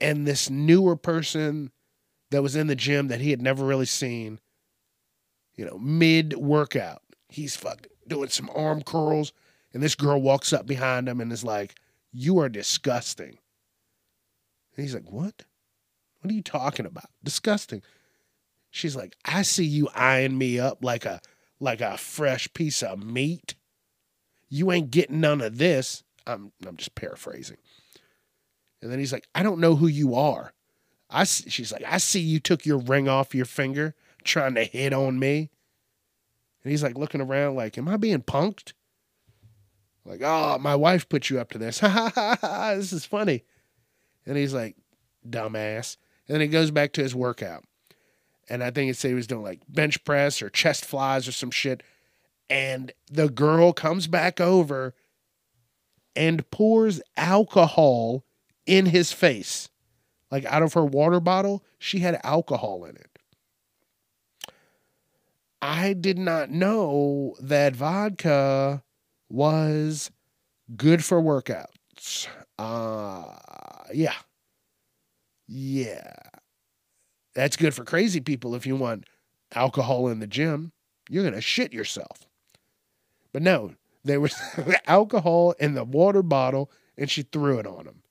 [0.00, 1.72] and this newer person
[2.30, 4.40] that was in the gym that he had never really seen,
[5.54, 9.32] you know, mid workout, he's fucking doing some arm curls,
[9.72, 11.74] and this girl walks up behind him and is like,
[12.12, 13.38] You are disgusting.
[14.76, 15.44] And he's like, What?
[16.20, 17.10] What are you talking about?
[17.24, 17.82] Disgusting.
[18.70, 21.20] She's like, I see you eyeing me up like a
[21.58, 23.54] like a fresh piece of meat.
[24.48, 26.02] You ain't getting none of this.
[26.26, 27.56] I'm I'm just paraphrasing.
[28.82, 30.52] And then he's like, I don't know who you are.
[31.08, 34.92] I she's like, I see you took your ring off your finger trying to hit
[34.92, 35.50] on me.
[36.62, 38.74] And he's like looking around like, am I being punked?
[40.04, 41.78] Like, oh, my wife put you up to this.
[41.80, 42.74] Ha ha ha ha.
[42.74, 43.44] This is funny.
[44.30, 44.76] And he's like,
[45.28, 45.96] dumbass.
[46.26, 47.64] And then he goes back to his workout.
[48.48, 51.32] And I think it said he was doing like bench press or chest flies or
[51.32, 51.82] some shit
[52.50, 54.94] and the girl comes back over
[56.16, 58.24] and pours alcohol
[58.66, 59.68] in his face.
[60.30, 63.18] Like out of her water bottle, she had alcohol in it.
[65.62, 68.82] I did not know that vodka
[69.28, 70.10] was
[70.76, 72.26] good for workouts.
[72.58, 73.24] Uh
[73.92, 74.14] yeah.
[75.46, 76.12] Yeah.
[77.34, 79.04] That's good for crazy people if you want
[79.54, 80.72] alcohol in the gym.
[81.08, 82.28] You're going to shit yourself.
[83.32, 83.74] But no,
[84.04, 84.34] there was
[84.86, 88.02] alcohol in the water bottle and she threw it on him.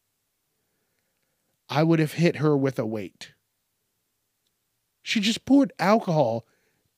[1.69, 3.33] I would have hit her with a weight.
[5.03, 6.45] She just poured alcohol.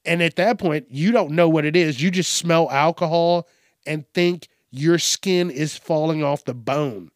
[0.06, 2.02] And at that point, you don't know what it is.
[2.02, 3.48] You just smell alcohol
[3.86, 7.12] and think your skin is falling off the bone.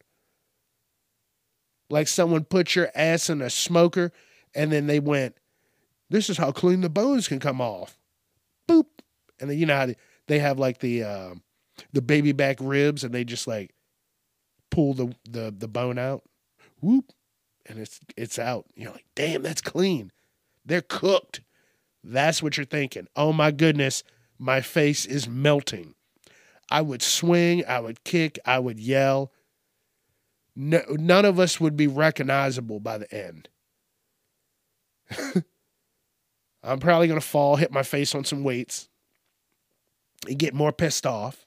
[1.88, 4.12] Like someone put your ass in a smoker
[4.54, 5.36] and then they went,
[6.10, 7.98] This is how clean the bones can come off.
[8.68, 8.86] Boop.
[9.38, 9.88] And then you know how
[10.26, 11.34] they, have like the uh,
[11.92, 13.74] the baby back ribs, and they just like
[14.70, 16.22] pull the the the bone out,
[16.80, 17.12] whoop,
[17.66, 18.64] and it's it's out.
[18.74, 20.10] You're like, damn, that's clean.
[20.64, 21.42] They're cooked.
[22.02, 23.08] That's what you're thinking.
[23.14, 24.02] Oh my goodness,
[24.38, 25.94] my face is melting.
[26.70, 29.32] I would swing, I would kick, I would yell.
[30.58, 33.50] No, none of us would be recognizable by the end.
[36.62, 38.88] I'm probably going to fall, hit my face on some weights,
[40.26, 41.46] and get more pissed off.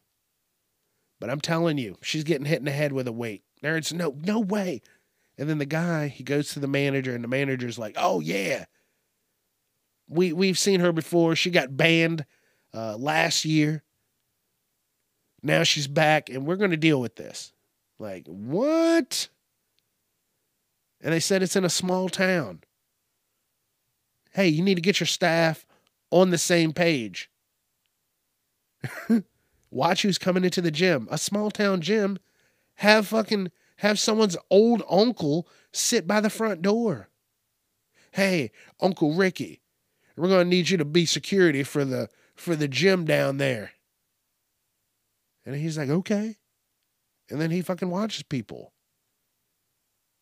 [1.20, 3.44] But I'm telling you, she's getting hit in the head with a weight.
[3.62, 4.82] There's no no way.
[5.38, 8.66] And then the guy, he goes to the manager, and the manager's like, "Oh yeah,
[10.08, 11.36] we we've seen her before.
[11.36, 12.26] She got banned
[12.74, 13.84] uh, last year.
[15.42, 17.54] Now she's back, and we're going to deal with this."
[18.00, 19.28] Like what?
[21.02, 22.62] And they said it's in a small town.
[24.34, 25.66] Hey, you need to get your staff
[26.12, 27.30] on the same page.
[29.72, 31.08] Watch who's coming into the gym.
[31.12, 32.18] A small town gym.
[32.76, 37.10] Have fucking have someone's old uncle sit by the front door.
[38.12, 39.62] Hey, Uncle Ricky,
[40.16, 43.72] we're gonna need you to be security for the for the gym down there.
[45.46, 46.39] And he's like, okay.
[47.30, 48.74] And then he fucking watches people.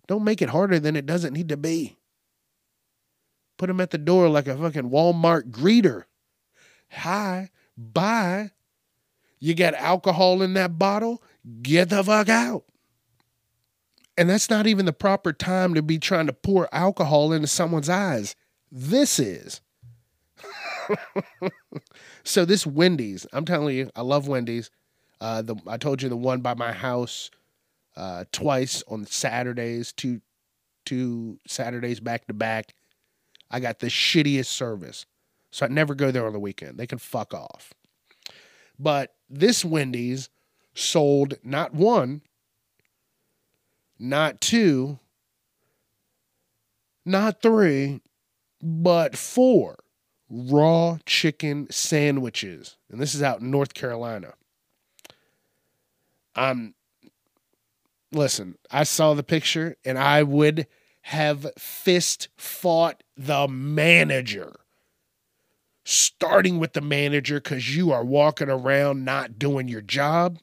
[0.07, 1.97] Don't make it harder than it doesn't need to be.
[3.57, 6.03] Put him at the door like a fucking Walmart greeter.
[6.91, 8.51] Hi, bye.
[9.39, 11.21] You got alcohol in that bottle?
[11.61, 12.63] Get the fuck out.
[14.17, 17.89] And that's not even the proper time to be trying to pour alcohol into someone's
[17.89, 18.35] eyes.
[18.71, 19.61] This is.
[22.23, 24.71] so this Wendy's, I'm telling you, I love Wendy's.
[25.19, 27.31] Uh, the I told you the one by my house
[27.95, 30.21] uh, twice on Saturdays, two
[30.85, 32.73] two Saturdays back to back.
[33.49, 35.05] I got the shittiest service,
[35.51, 36.77] so I never go there on the weekend.
[36.77, 37.73] They can fuck off.
[38.77, 40.29] But this Wendy's
[40.75, 42.21] sold not one,
[43.97, 44.99] not two,
[47.05, 48.01] not three,
[48.61, 49.77] but four
[50.29, 52.77] raw chicken sandwiches.
[52.91, 54.33] And this is out in North Carolina.
[56.37, 56.75] I'm
[58.11, 60.67] listen, I saw the picture and I would
[61.01, 64.55] have fist fought the manager.
[65.83, 70.37] Starting with the manager because you are walking around not doing your job.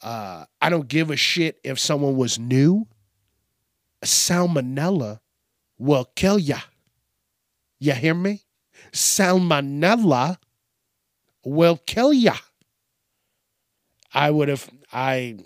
[0.00, 2.86] Uh, I don't give a shit if someone was new.
[4.04, 5.20] Salmonella
[5.76, 6.58] will kill ya.
[7.80, 8.42] You hear me?
[8.92, 10.38] Salmonella
[11.44, 12.36] will kill ya.
[14.12, 15.38] I would have I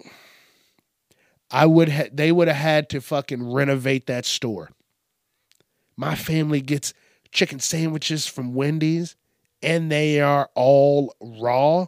[1.51, 4.71] I would ha- they would have had to fucking renovate that store.
[5.97, 6.93] My family gets
[7.33, 9.17] chicken sandwiches from Wendy's
[9.63, 11.87] and they are all raw.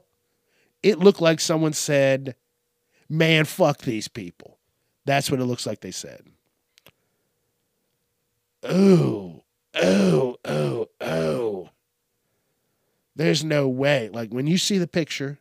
[0.83, 2.35] It looked like someone said,
[3.09, 4.59] "Man, fuck these people."
[5.05, 6.23] That's what it looks like they said.
[8.63, 9.45] Oh,
[9.75, 11.71] oh, oh, oh.
[13.15, 14.09] There's no way.
[14.13, 15.39] Like when you see the picture,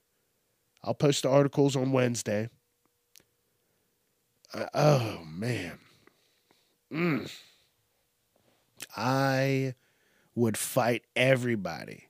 [0.84, 2.50] I'll post the articles on Wednesday.
[4.54, 5.80] Uh, oh man.
[6.92, 7.32] Mm.
[8.96, 9.76] I
[10.36, 12.06] would fight everybody.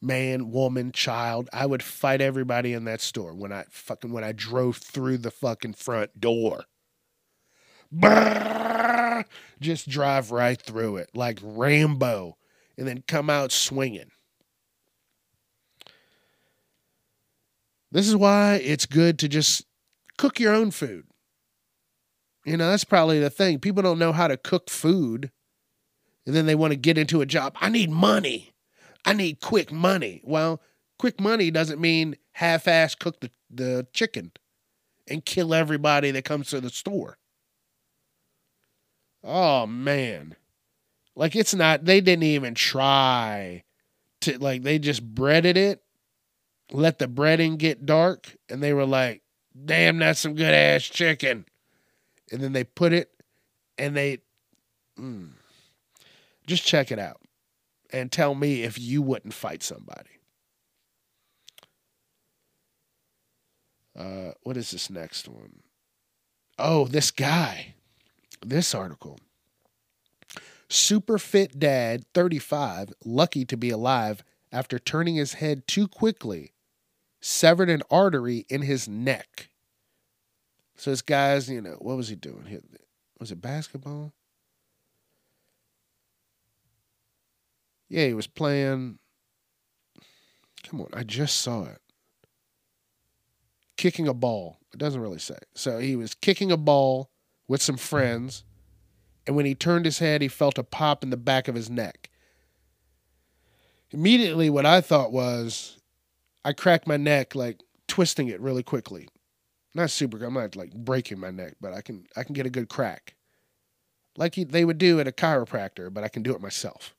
[0.00, 1.48] Man, woman, child.
[1.52, 5.30] I would fight everybody in that store when I fucking when I drove through the
[5.32, 6.64] fucking front door.
[7.92, 9.24] Brrr,
[9.60, 12.36] just drive right through it like Rambo
[12.76, 14.10] and then come out swinging.
[17.90, 19.64] This is why it's good to just
[20.18, 21.04] cook your own food.
[22.44, 23.58] You know, that's probably the thing.
[23.58, 25.30] People don't know how to cook food.
[26.26, 27.56] And then they want to get into a job.
[27.60, 28.52] I need money.
[29.04, 30.20] I need quick money.
[30.24, 30.60] Well,
[30.98, 34.32] quick money doesn't mean half ass cook the, the chicken
[35.08, 37.18] and kill everybody that comes to the store.
[39.24, 40.36] Oh, man.
[41.16, 43.64] Like, it's not, they didn't even try
[44.20, 45.82] to, like, they just breaded it
[46.72, 49.22] let the breading get dark, and they were like,
[49.64, 51.44] damn, that's some good ass chicken.
[52.30, 53.10] And then they put it
[53.78, 54.18] and they
[54.98, 55.30] mm,
[56.46, 57.20] just check it out
[57.92, 60.10] and tell me if you wouldn't fight somebody.
[63.98, 65.60] Uh, what is this next one?
[66.58, 67.74] Oh, this guy.
[68.44, 69.18] This article.
[70.68, 76.52] Super fit dad, 35, lucky to be alive after turning his head too quickly
[77.20, 79.50] severed an artery in his neck.
[80.76, 82.62] So this guy's, you know, what was he doing?
[83.18, 84.12] Was it basketball?
[87.88, 88.98] Yeah, he was playing.
[90.62, 91.80] Come on, I just saw it.
[93.76, 94.58] Kicking a ball.
[94.72, 95.38] It doesn't really say.
[95.54, 97.10] So he was kicking a ball
[97.48, 98.44] with some friends,
[99.26, 101.70] and when he turned his head, he felt a pop in the back of his
[101.70, 102.10] neck.
[103.90, 105.77] Immediately, what I thought was
[106.48, 109.08] I cracked my neck like twisting it really quickly.
[109.74, 110.24] Not super.
[110.24, 113.14] I'm not like breaking my neck, but I can I can get a good crack,
[114.16, 116.94] like they would do at a chiropractor, but I can do it myself.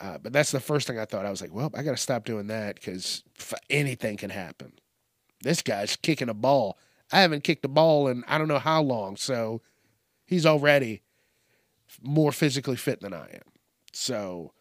[0.00, 1.26] Uh, but that's the first thing I thought.
[1.26, 3.22] I was like, well, I got to stop doing that because
[3.68, 4.72] anything can happen.
[5.42, 6.78] This guy's kicking a ball.
[7.12, 9.60] I haven't kicked a ball in I don't know how long, so
[10.30, 11.02] He's already
[12.00, 13.42] more physically fit than I am.
[13.92, 14.52] So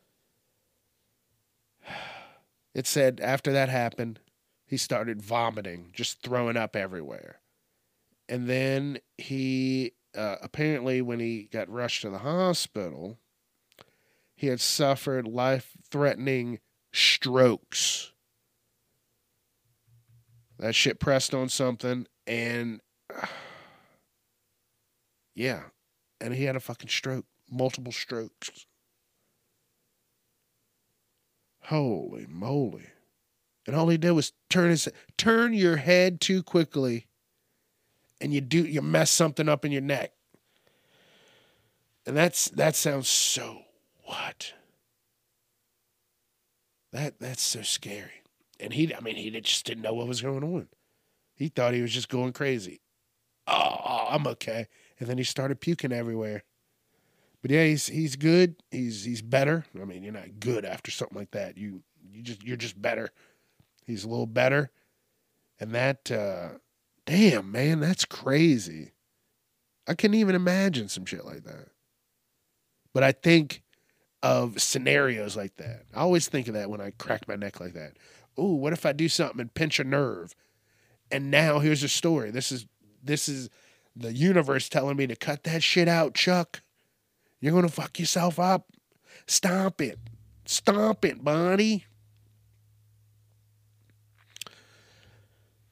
[2.74, 4.20] it said after that happened,
[4.66, 7.40] he started vomiting, just throwing up everywhere.
[8.28, 13.20] And then he uh, apparently, when he got rushed to the hospital,
[14.36, 16.60] he had suffered life threatening
[16.92, 18.12] strokes.
[20.58, 22.82] That shit pressed on something, and
[23.16, 23.28] uh,
[25.36, 25.64] yeah,
[26.20, 28.66] and he had a fucking stroke, multiple strokes.
[31.70, 32.88] Holy moly.
[33.68, 37.06] And all he did was turn his turn your head too quickly
[38.20, 40.12] and you do you mess something up in your neck.
[42.08, 43.60] And that's that sounds so
[44.06, 44.54] what?
[46.92, 48.24] That that's so scary.
[48.60, 50.70] And he I mean he just didn't know what was going on.
[51.36, 52.82] He thought he was just going crazy.
[53.46, 54.68] Oh, I'm okay.
[55.00, 56.46] And then he started puking everywhere.
[57.42, 58.56] But yeah, he's he's good.
[58.72, 59.66] He's he's better.
[59.80, 61.58] I mean, you're not good after something like that.
[61.58, 63.10] You you just you're just better.
[63.86, 64.72] He's a little better.
[65.60, 66.58] And that uh
[67.06, 68.92] damn, man, that's crazy.
[69.88, 71.70] I couldn't even imagine some shit like that.
[72.94, 73.64] But I think
[74.22, 75.86] of scenarios like that.
[75.96, 77.94] I always think of that when I crack my neck like that.
[78.38, 80.36] Ooh, what if I do something and pinch a nerve?
[81.12, 82.32] And now here's a story.
[82.32, 82.66] This is
[83.02, 83.50] this is
[83.96, 86.62] the universe telling me to cut that shit out, Chuck.
[87.40, 88.68] You're going to fuck yourself up.
[89.28, 90.00] Stop it.
[90.46, 91.86] Stop it, Bonnie.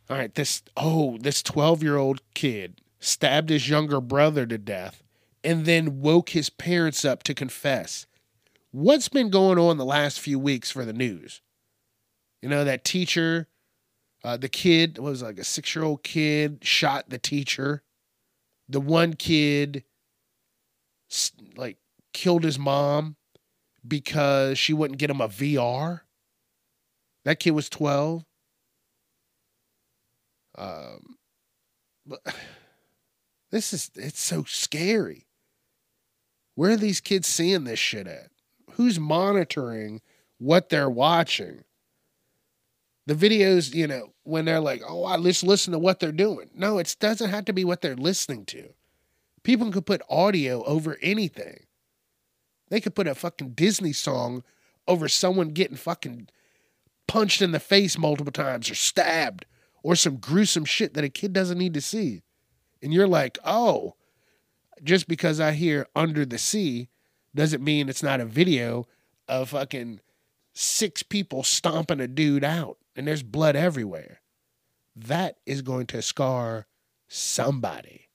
[0.10, 5.04] All right, this oh, this 12-year-old kid stabbed his younger brother to death
[5.44, 8.06] and then woke his parents up to confess.
[8.72, 11.42] What's been going on the last few weeks for the news?
[12.42, 13.48] You know, that teacher,
[14.24, 17.84] uh, the kid was like a six year old kid, shot the teacher.
[18.70, 19.84] The one kid
[21.56, 21.78] like
[22.14, 23.16] killed his mom
[23.88, 26.02] because she wouldn't get him a VR.
[27.26, 28.24] That kid was 12.
[30.58, 31.18] Um,
[32.06, 32.22] but
[33.52, 35.28] this is it's so scary.
[36.56, 38.32] Where are these kids seeing this shit at?
[38.72, 40.02] Who's monitoring
[40.40, 41.64] what they're watching?
[43.06, 46.50] The videos, you know, when they're like, "Oh, I just listen to what they're doing."
[46.54, 48.74] No, it doesn't have to be what they're listening to.
[49.48, 51.68] People could put audio over anything.
[52.68, 54.44] They could put a fucking Disney song
[54.90, 56.28] over someone getting fucking
[57.08, 59.46] punched in the face multiple times or stabbed
[59.84, 62.24] or some gruesome shit that a kid doesn't need to see.
[62.84, 63.96] And you're like, oh,
[64.84, 66.90] just because I hear under the sea
[67.34, 68.86] doesn't mean it's not a video
[69.30, 70.02] of fucking
[70.52, 74.20] six people stomping a dude out and there's blood everywhere.
[74.94, 76.68] That is going to scar
[77.08, 78.07] somebody.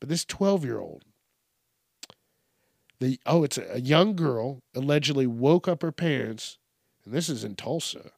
[0.00, 1.04] But this 12 year old,
[2.98, 6.58] the oh, it's a, a young girl allegedly woke up her parents,
[7.04, 8.12] and this is in Tulsa,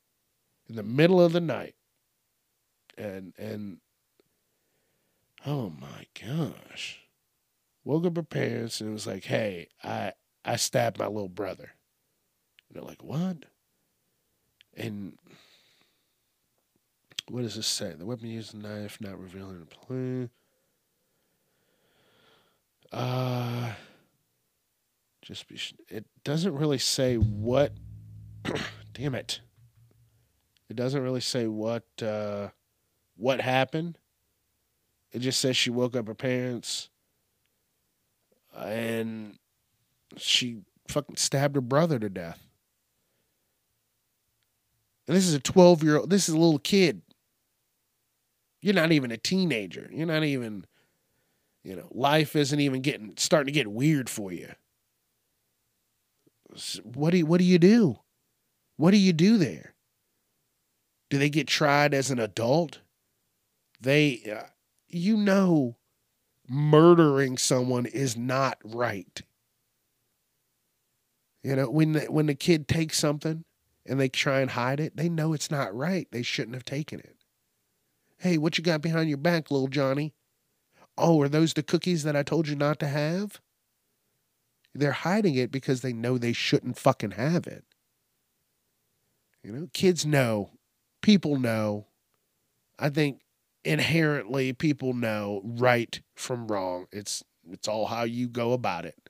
[0.69, 1.75] in the middle of the night.
[2.97, 3.79] And and
[5.47, 7.01] oh my gosh.
[7.85, 10.13] Woke up her parents and was like, hey, I
[10.45, 11.73] I stabbed my little brother.
[12.69, 13.45] And they're like, what?
[14.77, 15.19] And
[17.29, 17.95] what does this say?
[17.97, 20.31] The weapon used a knife, not revealing the plan.
[22.93, 23.73] Uh,
[25.23, 25.61] just be.
[25.89, 27.73] It doesn't really say what.
[28.95, 29.41] damn it.
[30.69, 32.49] It doesn't really say what uh,
[33.17, 33.99] what happened.
[35.13, 36.91] It just says she woke up her parents
[38.55, 39.39] and
[40.17, 40.59] she
[40.89, 42.41] fucking stabbed her brother to death.
[45.07, 47.01] And this is a 12 year old, this is a little kid.
[48.61, 49.89] You're not even a teenager.
[49.91, 50.67] You're not even
[51.65, 54.49] you know, life isn't even getting starting to get weird for you.
[56.83, 57.99] What do you, what do you do?
[58.77, 59.75] What do you do there?
[61.11, 62.81] Do they get tried as an adult?
[63.81, 64.49] They, uh,
[64.89, 65.77] you know,
[66.49, 69.23] murdering someone is not right.
[71.43, 73.45] You know, when the, when the kid takes something
[73.87, 76.09] and they try and hide it, they know it's not right.
[76.11, 77.17] They shouldn't have taken it.
[78.19, 80.15] Hey, what you got behind your back, little Johnny?
[80.99, 83.41] Oh, are those the cookies that I told you not to have?
[84.75, 87.65] They're hiding it because they know they shouldn't fucking have it.
[89.43, 90.51] You know, kids know,
[91.01, 91.87] people know.
[92.79, 93.21] I think
[93.65, 96.87] inherently people know right from wrong.
[96.93, 99.09] It's it's all how you go about it.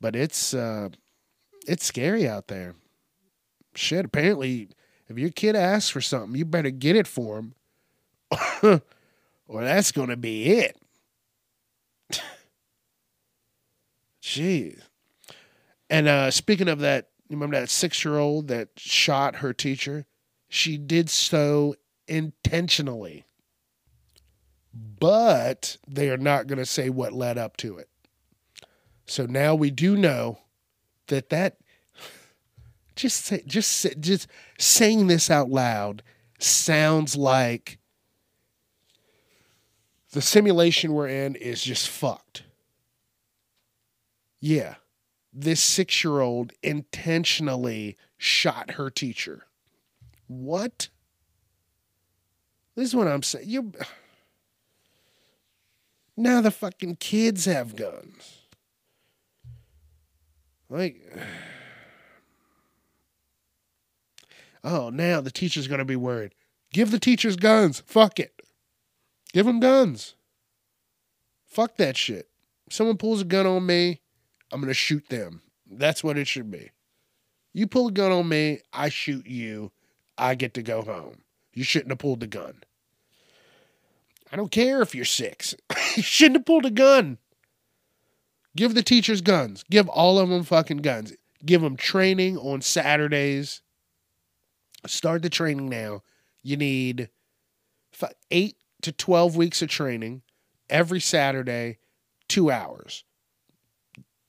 [0.00, 0.90] But it's uh
[1.66, 2.74] it's scary out there.
[3.74, 4.68] Shit, apparently
[5.08, 8.82] if your kid asks for something, you better get it for him.
[9.46, 10.76] or that's going to be it.
[14.22, 14.80] Jeez.
[15.88, 20.06] And uh, speaking of that, you remember that six year old that shot her teacher?
[20.48, 21.76] She did so
[22.08, 23.24] intentionally.
[24.98, 27.88] But they are not going to say what led up to it.
[29.06, 30.38] So now we do know
[31.06, 31.56] that that
[32.96, 34.28] just say, just just
[34.58, 36.02] saying this out loud
[36.38, 37.78] sounds like
[40.12, 42.44] the simulation we're in is just fucked.
[44.40, 44.76] Yeah.
[45.32, 49.46] This 6-year-old intentionally shot her teacher.
[50.28, 50.88] What?
[52.74, 53.48] This is what I'm saying.
[53.48, 53.72] You
[56.16, 58.40] Now the fucking kids have guns.
[60.68, 61.02] Like
[64.64, 66.34] Oh, now the teacher's to be worried.
[66.72, 67.82] Give the teachers guns.
[67.86, 68.35] Fuck it.
[69.36, 70.14] Give them guns.
[71.44, 72.30] Fuck that shit.
[72.66, 74.00] If someone pulls a gun on me,
[74.50, 75.42] I'm going to shoot them.
[75.70, 76.70] That's what it should be.
[77.52, 79.72] You pull a gun on me, I shoot you.
[80.16, 81.18] I get to go home.
[81.52, 82.62] You shouldn't have pulled the gun.
[84.32, 85.54] I don't care if you're six.
[85.96, 87.18] you shouldn't have pulled a gun.
[88.56, 89.66] Give the teachers guns.
[89.70, 91.12] Give all of them fucking guns.
[91.44, 93.60] Give them training on Saturdays
[94.86, 96.04] Start the training now.
[96.42, 97.10] You need
[98.30, 98.56] eight
[98.86, 100.22] to 12 weeks of training
[100.70, 101.78] every Saturday,
[102.28, 103.04] two hours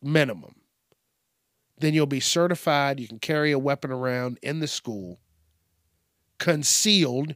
[0.01, 0.55] minimum.
[1.79, 2.99] Then you'll be certified.
[2.99, 5.19] You can carry a weapon around in the school,
[6.39, 7.35] concealed,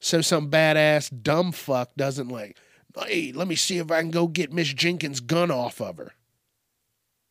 [0.00, 2.58] so some badass dumb fuck doesn't like,
[3.06, 6.12] hey, let me see if I can go get Miss Jenkins' gun off of her.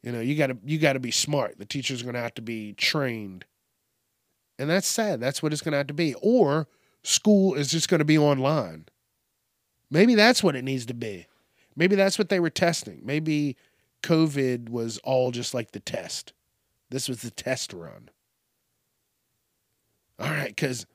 [0.04, 1.58] You know, you gotta you gotta be smart.
[1.58, 3.46] The teacher's gonna have to be trained
[4.60, 5.20] and that's sad.
[5.20, 6.16] That's what it's to have to be.
[6.22, 6.68] Or
[7.04, 8.86] school is just going to be online.
[9.90, 11.28] Maybe that's what it needs to be.
[11.76, 13.02] Maybe that's what they were testing.
[13.04, 13.58] Maybe
[14.04, 16.34] COVID was all just like the test.
[16.90, 18.10] This was the test run.
[20.20, 20.86] All right, because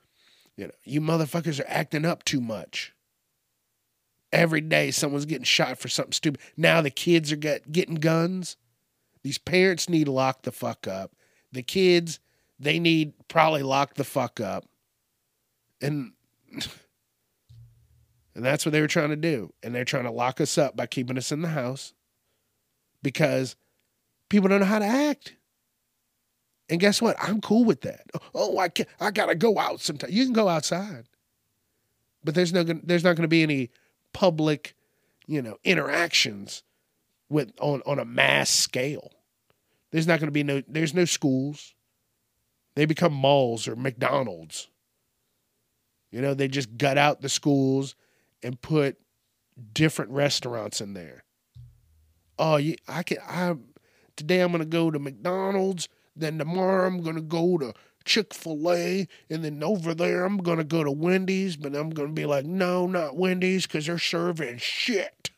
[0.56, 2.94] you know you motherfuckers are acting up too much.
[4.32, 6.40] Every day someone's getting shot for something stupid.
[6.56, 8.56] Now the kids are get, getting guns.
[9.22, 11.12] These parents need to lock the fuck up.
[11.50, 12.20] The kids
[12.60, 14.64] they need probably lock the fuck up.
[15.80, 16.12] And
[18.34, 19.52] and that's what they were trying to do.
[19.62, 21.92] And they're trying to lock us up by keeping us in the house
[23.02, 23.56] because
[24.28, 25.34] people don't know how to act.
[26.68, 27.16] And guess what?
[27.20, 28.02] I'm cool with that.
[28.34, 30.10] Oh, I can I gotta go out sometime.
[30.12, 31.06] You can go outside,
[32.22, 33.70] but there's no there's not going to be any
[34.12, 34.76] public,
[35.26, 36.62] you know, interactions
[37.28, 39.12] with on on a mass scale.
[39.90, 41.74] There's not to be no there's no schools.
[42.74, 44.68] They become malls or McDonald's.
[46.10, 47.94] You know, they just gut out the schools
[48.42, 48.98] and put
[49.72, 51.24] different restaurants in there.
[52.38, 53.18] Oh, yeah, I can.
[53.26, 53.56] I
[54.16, 55.88] today I'm gonna go to McDonald's.
[56.14, 60.64] Then tomorrow I'm gonna go to Chick Fil A, and then over there I'm gonna
[60.64, 61.56] go to Wendy's.
[61.56, 65.30] But I'm gonna be like, no, not Wendy's, because they're serving shit.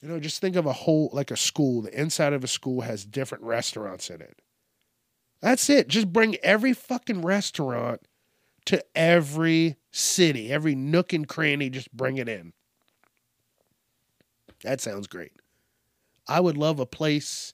[0.00, 1.82] You know, just think of a whole like a school.
[1.82, 4.40] The inside of a school has different restaurants in it.
[5.40, 5.88] That's it.
[5.88, 8.00] Just bring every fucking restaurant
[8.66, 12.52] to every city, every nook and cranny, just bring it in.
[14.62, 15.32] That sounds great.
[16.28, 17.52] I would love a place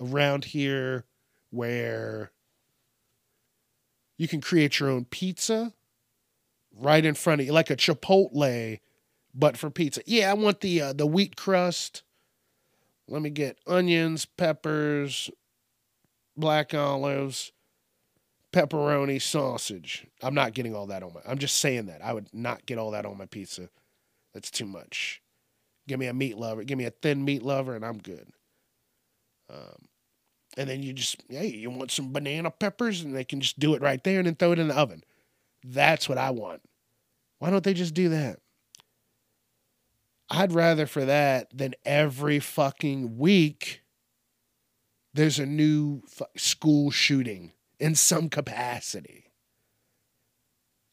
[0.00, 1.04] around here
[1.50, 2.32] where
[4.16, 5.72] you can create your own pizza
[6.76, 8.80] right in front of you, like a Chipotle,
[9.34, 10.02] but for pizza.
[10.06, 12.02] Yeah, I want the uh, the wheat crust.
[13.08, 15.30] Let me get onions, peppers,
[16.36, 17.52] black olives,
[18.54, 20.06] pepperoni, sausage.
[20.22, 21.20] I'm not getting all that on my.
[21.26, 22.04] I'm just saying that.
[22.04, 23.68] I would not get all that on my pizza.
[24.32, 25.20] That's too much.
[25.88, 26.62] Give me a meat lover.
[26.62, 28.28] Give me a thin meat lover, and I'm good.
[29.52, 29.88] Um,
[30.56, 33.74] and then you just, hey, you want some banana peppers, and they can just do
[33.74, 35.02] it right there, and then throw it in the oven.
[35.64, 36.62] That's what I want.
[37.40, 38.38] Why don't they just do that?
[40.30, 43.82] I'd rather for that than every fucking week
[45.12, 46.02] there's a new
[46.36, 47.52] school shooting
[47.84, 49.26] in some capacity.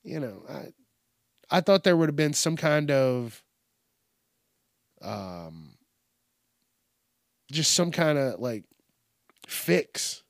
[0.03, 0.73] You know, I
[1.49, 3.41] I thought there would have been some kind of
[5.01, 5.77] um
[7.49, 8.65] just some kind of like
[9.47, 10.23] fix.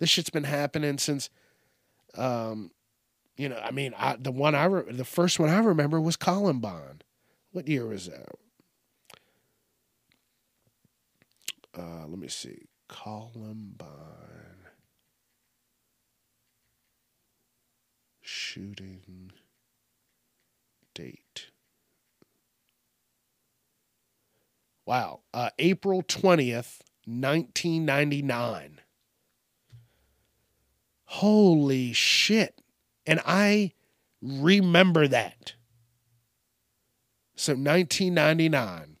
[0.00, 1.30] This shit's been happening since
[2.14, 2.70] um
[3.38, 6.16] you know, I mean, I, the one I re- the first one I remember was
[6.16, 7.00] Columbine.
[7.52, 8.28] What year was that?
[11.78, 13.86] uh, let me see, Columbine.
[18.22, 18.45] Shit.
[18.56, 19.32] Shooting
[20.94, 21.48] date.
[24.86, 25.20] Wow.
[25.34, 28.80] Uh, April 20th, 1999.
[31.04, 32.62] Holy shit.
[33.06, 33.72] And I
[34.22, 35.52] remember that.
[37.34, 38.96] So 1999.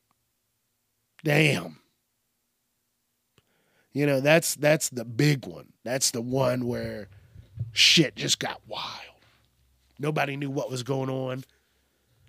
[1.24, 1.78] Damn.
[3.94, 5.72] You know, that's that's the big one.
[5.82, 7.08] That's the one where
[7.72, 9.15] shit just got wild.
[9.98, 11.44] Nobody knew what was going on.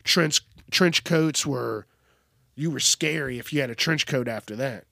[0.04, 0.42] Trench
[0.72, 1.86] trench coats were
[2.56, 4.86] you were scary if you had a trench coat after that.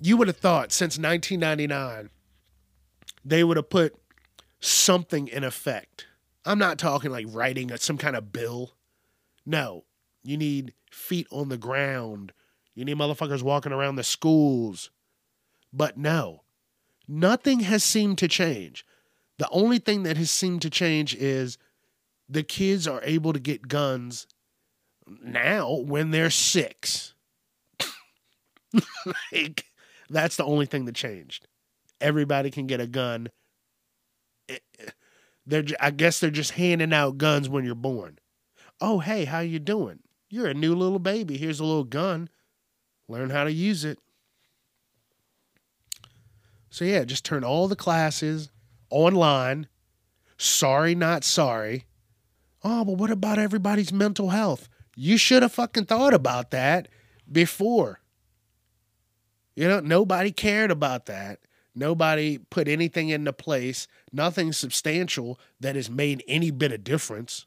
[0.00, 2.10] You would have thought since 1999
[3.24, 3.94] they would have put
[4.60, 6.06] something in effect.
[6.44, 8.74] I'm not talking like writing some kind of bill.
[9.46, 9.84] No,
[10.22, 12.32] you need feet on the ground.
[12.74, 14.90] You need motherfuckers walking around the schools.
[15.72, 16.42] But no,
[17.08, 18.84] nothing has seemed to change.
[19.38, 21.58] The only thing that has seemed to change is
[22.28, 24.26] the kids are able to get guns
[25.22, 27.14] now when they're six.
[29.32, 29.64] like,
[30.08, 31.46] that's the only thing that changed.
[32.00, 33.28] Everybody can get a gun.
[34.48, 34.90] Eh, eh,
[35.46, 38.18] they're, I guess they're just handing out guns when you're born.
[38.80, 40.00] Oh, hey, how you doing?
[40.28, 41.36] You're a new little baby.
[41.36, 42.28] Here's a little gun.
[43.08, 43.98] Learn how to use it.
[46.70, 48.50] So yeah, just turn all the classes
[48.90, 49.68] online.
[50.36, 51.86] Sorry, not sorry.
[52.64, 54.68] Oh, but what about everybody's mental health?
[54.96, 56.88] You should have fucking thought about that
[57.30, 58.00] before.
[59.54, 61.40] You know, nobody cared about that.
[61.74, 67.46] Nobody put anything into place, nothing substantial that has made any bit of difference.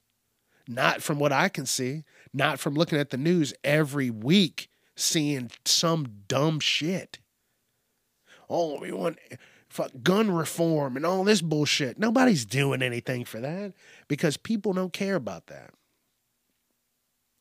[0.67, 2.03] Not from what I can see,
[2.33, 7.19] not from looking at the news every week, seeing some dumb shit.
[8.49, 9.17] Oh, we want
[9.69, 11.99] fuck gun reform and all this bullshit.
[11.99, 13.73] Nobody's doing anything for that
[14.07, 15.71] because people don't care about that.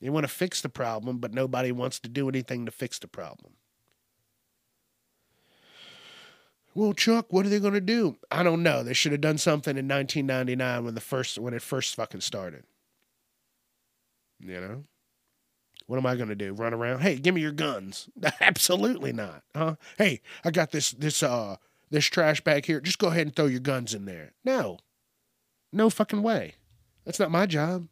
[0.01, 3.09] They want to fix the problem, but nobody wants to do anything to fix the
[3.09, 3.55] problem.
[6.74, 8.16] Well, Chuck, what are they going to do?
[8.31, 8.83] I don't know.
[8.83, 12.64] They should have done something in 1999 when the first when it first fucking started.
[14.39, 14.85] You know?
[15.87, 16.53] What am I going to do?
[16.53, 17.01] Run around?
[17.01, 18.11] Hey, give me your guns.
[18.41, 19.43] Absolutely not.
[19.55, 19.77] Huh?
[19.97, 21.57] Hey, I got this this uh
[21.91, 22.80] this trash bag here.
[22.80, 24.32] Just go ahead and throw your guns in there.
[24.45, 24.78] No.
[25.72, 26.55] No fucking way.
[27.05, 27.89] That's not my job.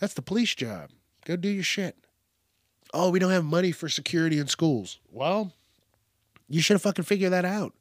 [0.00, 0.90] That's the police job.
[1.24, 1.96] Go do your shit.
[2.92, 4.98] Oh, we don't have money for security in schools.
[5.10, 5.52] Well,
[6.48, 7.74] you should have fucking figured that out.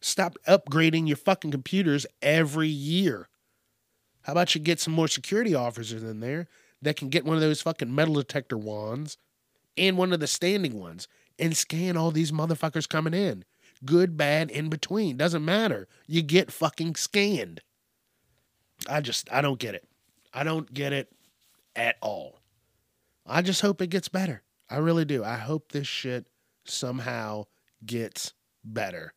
[0.00, 3.28] Stop upgrading your fucking computers every year.
[4.22, 6.48] How about you get some more security officers in there
[6.82, 9.16] that can get one of those fucking metal detector wands
[9.78, 13.44] and one of the standing ones and scan all these motherfuckers coming in?
[13.84, 15.16] Good, bad, in between.
[15.16, 15.88] Doesn't matter.
[16.06, 17.60] You get fucking scanned.
[18.88, 19.86] I just, I don't get it.
[20.32, 21.12] I don't get it
[21.74, 22.40] at all.
[23.26, 24.42] I just hope it gets better.
[24.70, 25.22] I really do.
[25.22, 26.26] I hope this shit
[26.64, 27.44] somehow
[27.84, 28.32] gets
[28.64, 29.14] better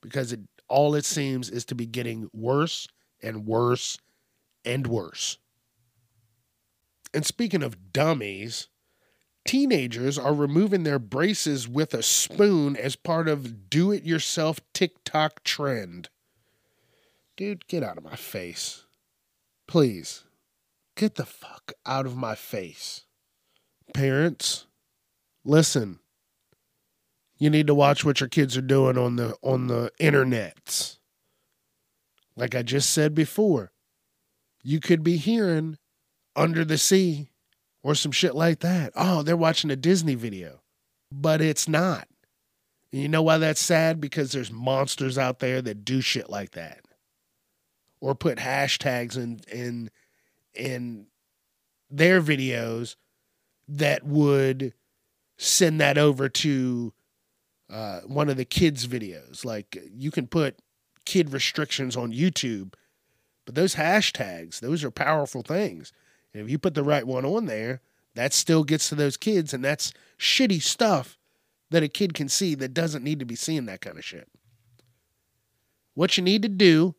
[0.00, 2.88] because it all it seems is to be getting worse
[3.22, 3.98] and worse
[4.64, 5.38] and worse.
[7.12, 8.68] And speaking of dummies,
[9.50, 15.42] teenagers are removing their braces with a spoon as part of do it yourself TikTok
[15.42, 16.08] trend.
[17.36, 18.84] Dude, get out of my face.
[19.66, 20.24] Please.
[20.96, 23.04] Get the fuck out of my face.
[23.94, 24.66] Parents,
[25.44, 26.00] listen
[27.40, 30.98] you need to watch what your kids are doing on the on the internets.
[32.36, 33.72] Like I just said before,
[34.62, 35.78] you could be hearing
[36.36, 37.30] under the sea
[37.82, 38.92] or some shit like that.
[38.94, 40.60] Oh, they're watching a Disney video.
[41.12, 42.08] But it's not.
[42.92, 44.00] And you know why that's sad?
[44.00, 46.80] Because there's monsters out there that do shit like that.
[48.00, 49.90] Or put hashtags in in
[50.54, 51.06] in
[51.90, 52.96] their videos
[53.68, 54.72] that would
[55.38, 56.92] send that over to
[57.70, 59.44] uh, one of the kids' videos.
[59.44, 60.58] Like you can put
[61.04, 62.74] kid restrictions on YouTube,
[63.44, 65.92] but those hashtags, those are powerful things.
[66.32, 67.80] And if you put the right one on there,
[68.14, 71.18] that still gets to those kids, and that's shitty stuff
[71.70, 74.28] that a kid can see that doesn't need to be seeing that kind of shit.
[75.94, 76.94] What you need to do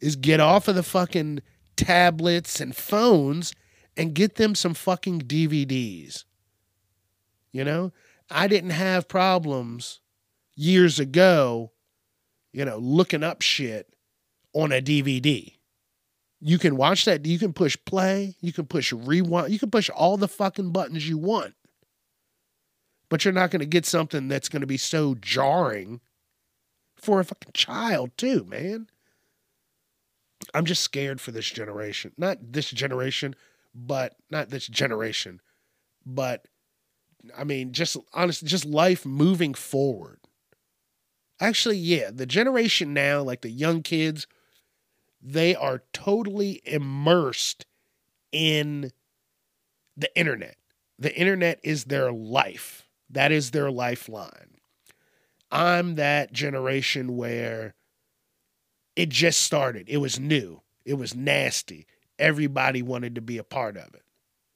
[0.00, 1.40] is get off of the fucking
[1.76, 3.52] tablets and phones
[3.96, 6.24] and get them some fucking DVDs.
[7.52, 7.92] You know,
[8.30, 10.00] I didn't have problems
[10.54, 11.72] years ago,
[12.52, 13.94] you know, looking up shit
[14.52, 15.55] on a DVD.
[16.40, 17.24] You can watch that.
[17.24, 18.36] You can push play.
[18.40, 19.52] You can push rewind.
[19.52, 21.54] You can push all the fucking buttons you want.
[23.08, 26.00] But you're not going to get something that's going to be so jarring
[26.96, 28.88] for a fucking child, too, man.
[30.52, 32.12] I'm just scared for this generation.
[32.18, 33.34] Not this generation,
[33.76, 35.40] but not this generation,
[36.04, 36.46] but
[37.36, 40.20] I mean, just honestly, just life moving forward.
[41.40, 44.26] Actually, yeah, the generation now, like the young kids,
[45.26, 47.66] they are totally immersed
[48.30, 48.92] in
[49.96, 50.56] the internet.
[51.00, 52.86] The internet is their life.
[53.10, 54.60] That is their lifeline.
[55.50, 57.74] I'm that generation where
[58.94, 59.88] it just started.
[59.88, 60.62] It was new.
[60.84, 61.86] It was nasty.
[62.20, 64.02] Everybody wanted to be a part of it.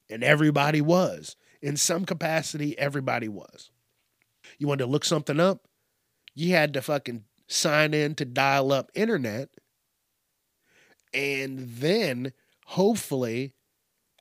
[0.09, 1.35] And everybody was.
[1.61, 3.71] In some capacity, everybody was.
[4.57, 5.67] You wanted to look something up?
[6.35, 9.51] You had to fucking sign in to dial up internet.
[11.13, 12.33] And then
[12.67, 13.55] hopefully,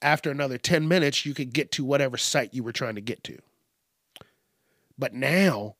[0.01, 3.23] after another 10 minutes, you could get to whatever site you were trying to get
[3.25, 3.37] to.
[4.97, 5.75] But now,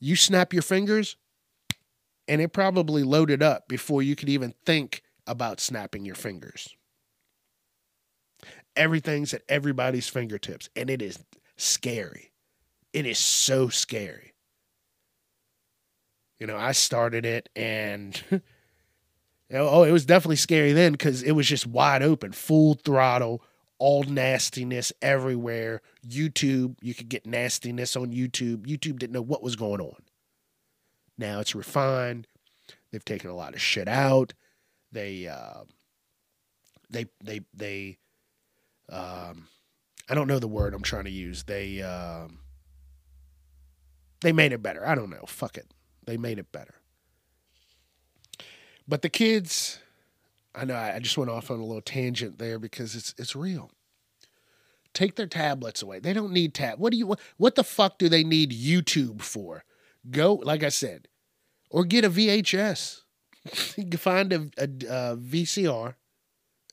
[0.00, 1.16] you snap your fingers,
[2.26, 6.74] and it probably loaded up before you could even think about snapping your fingers.
[8.76, 11.18] Everything's at everybody's fingertips, and it is
[11.56, 12.32] scary.
[12.92, 14.32] It is so scary.
[16.38, 18.20] You know, I started it and
[19.52, 23.42] oh, it was definitely scary then because it was just wide open, full throttle,
[23.78, 25.82] all nastiness everywhere.
[26.06, 28.66] YouTube, you could get nastiness on YouTube.
[28.66, 30.02] YouTube didn't know what was going on.
[31.18, 32.26] Now it's refined.
[32.90, 34.32] They've taken a lot of shit out.
[34.92, 35.64] They, uh,
[36.88, 37.98] they, they, they,
[38.88, 39.48] um,
[40.08, 41.44] I don't know the word I'm trying to use.
[41.44, 42.40] They, um,
[44.20, 44.86] they made it better.
[44.86, 45.24] I don't know.
[45.26, 45.72] Fuck it.
[46.06, 46.74] They made it better.
[48.90, 49.78] But the kids,
[50.52, 53.70] I know I just went off on a little tangent there because it's it's real.
[54.92, 56.00] Take their tablets away.
[56.00, 56.80] They don't need tab.
[56.80, 59.62] What do you what, the fuck do they need YouTube for?
[60.10, 61.06] Go like I said,
[61.70, 63.02] or get a VHS.
[63.78, 65.94] you can find a, a, a VCR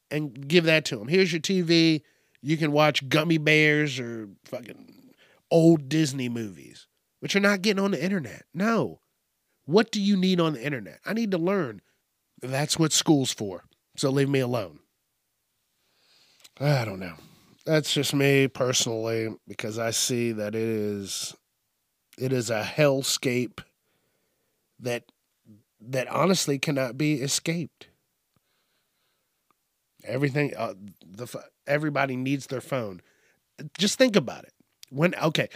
[0.10, 1.08] and give that to them.
[1.08, 2.02] Here's your TV.
[2.42, 5.14] You can watch Gummy Bears or fucking
[5.52, 6.88] old Disney movies,
[7.22, 8.46] but you're not getting on the internet.
[8.56, 9.02] No.
[9.66, 11.00] What do you need on the internet?
[11.06, 11.82] I need to learn.
[12.42, 13.64] That's what school's for.
[13.96, 14.80] So leave me alone.
[16.60, 17.16] I don't know.
[17.66, 21.36] That's just me personally because I see that it is
[22.18, 23.60] it is a hellscape
[24.80, 25.04] that
[25.80, 27.90] that honestly cannot be escaped.
[30.04, 30.74] Everything uh,
[31.06, 31.28] the
[31.68, 33.02] everybody needs their phone.
[33.78, 34.54] Just think about it.
[34.90, 35.50] When okay,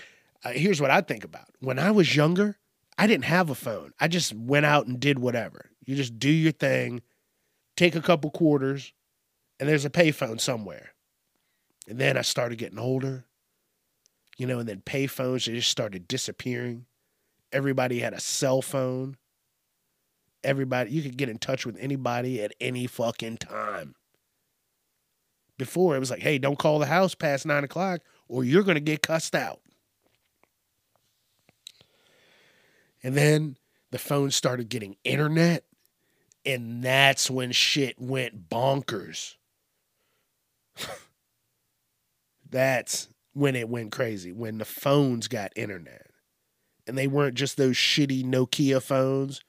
[0.43, 1.47] uh, here's what I think about.
[1.59, 2.57] When I was younger,
[2.97, 3.93] I didn't have a phone.
[3.99, 5.71] I just went out and did whatever.
[5.85, 7.01] You just do your thing,
[7.75, 8.93] take a couple quarters,
[9.59, 10.93] and there's a payphone somewhere.
[11.87, 13.25] And then I started getting older,
[14.37, 16.85] you know, and then payphones they just started disappearing.
[17.51, 19.17] Everybody had a cell phone.
[20.43, 23.95] Everybody, you could get in touch with anybody at any fucking time.
[25.57, 28.75] Before it was like, hey, don't call the house past nine o'clock or you're going
[28.75, 29.59] to get cussed out.
[33.03, 33.57] And then
[33.91, 35.65] the phone started getting internet.
[36.45, 39.35] And that's when shit went bonkers.
[42.49, 46.07] that's when it went crazy, when the phones got internet.
[46.87, 49.41] And they weren't just those shitty Nokia phones.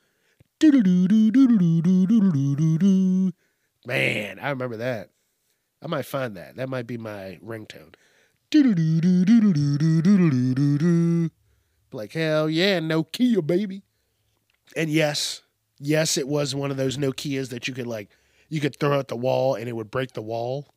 [3.86, 5.10] Man, I remember that.
[5.82, 6.56] I might find that.
[6.56, 7.94] That might be my ringtone.
[11.94, 13.82] Like, hell yeah, Nokia, baby.
[14.76, 15.42] And yes,
[15.78, 18.10] yes, it was one of those Nokias that you could like,
[18.48, 20.68] you could throw at the wall and it would break the wall.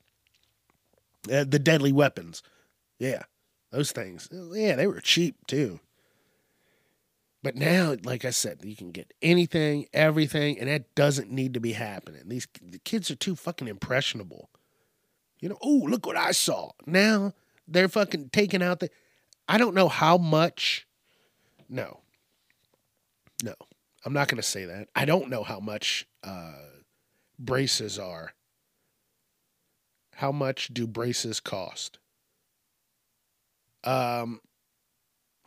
[1.31, 2.43] Uh, the deadly weapons.
[2.99, 3.23] Yeah,
[3.71, 4.29] those things.
[4.31, 5.79] Yeah, they were cheap too.
[7.45, 11.59] But now, like I said, you can get anything, everything, and that doesn't need to
[11.59, 12.23] be happening.
[12.25, 14.49] These the kids are too fucking impressionable.
[15.39, 16.71] You know, oh, look what I saw.
[16.87, 17.33] Now
[17.67, 18.89] they're fucking taking out the.
[19.47, 20.87] I don't know how much
[21.69, 21.99] no.
[23.43, 23.53] No.
[24.05, 24.87] I'm not going to say that.
[24.95, 26.53] I don't know how much uh,
[27.39, 28.33] braces are.
[30.15, 31.99] How much do braces cost?
[33.83, 34.41] Um,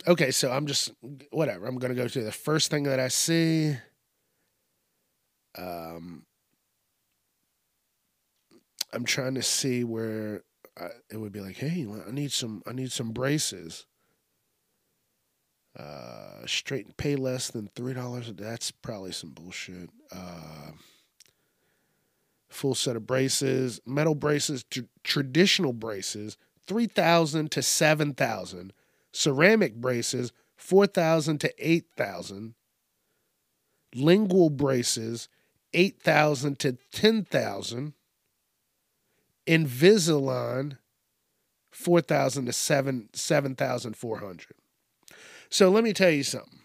[0.07, 0.91] okay, so I'm just,
[1.31, 1.65] whatever.
[1.65, 3.77] I'm going to go to the first thing that I see.
[5.57, 6.25] Um,
[8.93, 10.43] I'm trying to see where
[10.79, 13.85] I, it would be like, hey, I need some, I need some braces.
[15.77, 18.31] Uh, straight pay less than three dollars.
[18.35, 19.89] That's probably some bullshit.
[20.11, 20.71] Uh,
[22.49, 28.73] full set of braces, metal braces, tr- traditional braces, three thousand to seven thousand.
[29.11, 32.55] Ceramic braces, four thousand to eight thousand.
[33.95, 35.29] Lingual braces,
[35.73, 37.93] 8,000 to 10,000.
[39.47, 40.77] Invisalign
[41.71, 44.45] 4,000 to 7 7,400.
[45.49, 46.59] So let me tell you something.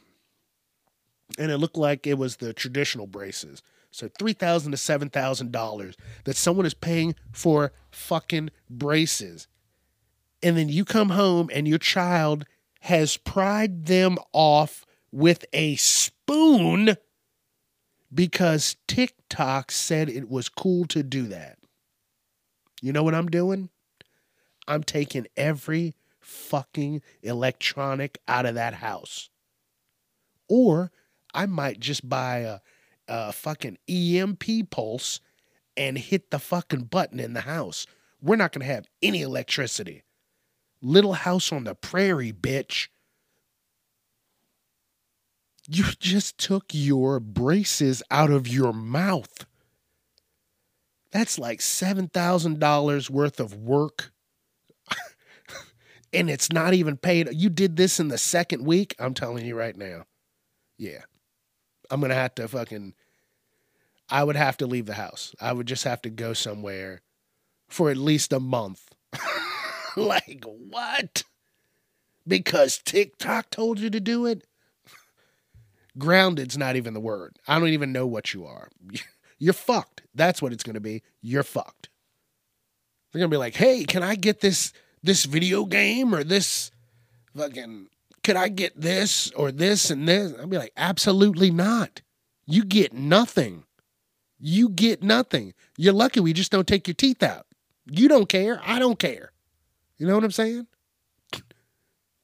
[1.39, 3.63] And it looked like it was the traditional braces.
[3.91, 9.47] So three thousand to seven thousand dollars that someone is paying for fucking braces.
[10.43, 12.45] And then you come home and your child
[12.81, 16.97] has pried them off with a spoon
[18.13, 21.59] because TikTok said it was cool to do that.
[22.83, 23.71] You know what I'm doing?
[24.69, 25.95] I'm taking every
[26.25, 29.31] fucking electronic out of that house.
[30.49, 30.91] Or
[31.33, 32.59] I might just buy a,
[33.09, 35.21] a fucking EMP pulse
[35.77, 37.87] and hit the fucking button in the house.
[38.23, 40.03] We're not going to have any electricity.
[40.81, 42.89] Little house on the prairie, bitch.
[45.69, 49.47] You just took your braces out of your mouth.
[51.11, 54.13] That's like $7,000 worth of work.
[56.15, 57.29] And it's not even paid.
[57.33, 58.95] You did this in the second week.
[58.99, 60.05] I'm telling you right now.
[60.79, 61.03] Yeah.
[61.91, 62.95] I'm going to have to fucking.
[64.09, 65.35] I would have to leave the house.
[65.41, 67.03] I would just have to go somewhere
[67.69, 68.91] for at least a month.
[69.97, 71.25] like, what?
[72.27, 74.47] Because TikTok told you to do it?
[75.97, 77.39] Grounded's not even the word.
[77.47, 78.69] I don't even know what you are.
[79.39, 80.03] You're fucked.
[80.15, 81.03] That's what it's going to be.
[81.21, 81.89] You're fucked.
[83.13, 84.73] They're going to be like, "Hey, can I get this
[85.05, 86.71] this video game or this
[87.37, 87.89] fucking
[88.23, 92.03] could I get this or this and this?" I'll be like, "Absolutely not.
[92.47, 93.65] You get nothing.
[94.39, 95.55] You get nothing.
[95.79, 97.47] You're lucky we just don't take your teeth out.
[97.87, 98.61] You don't care.
[98.65, 99.33] I don't care.
[99.97, 100.67] You know what I'm saying?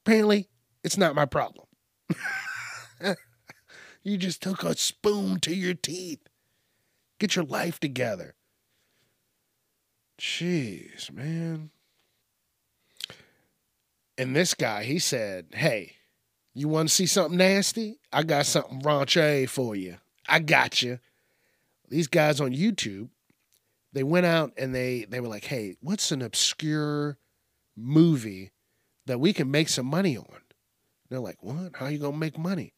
[0.05, 0.49] Apparently,
[0.83, 1.67] it's not my problem.
[4.03, 6.27] you just took a spoon to your teeth.
[7.19, 8.35] Get your life together.
[10.19, 11.71] Jeez, man.
[14.21, 15.95] And this guy, he said, Hey,
[16.53, 17.97] you want to see something nasty?
[18.13, 19.97] I got something raunchy for you.
[20.29, 20.99] I got you.
[21.89, 23.09] These guys on YouTube,
[23.93, 27.17] they went out and they they were like, "Hey, what's an obscure
[27.75, 28.51] movie
[29.07, 30.41] that we can make some money on?"
[31.09, 31.71] They're like, "What?
[31.77, 32.75] How are you gonna make money?"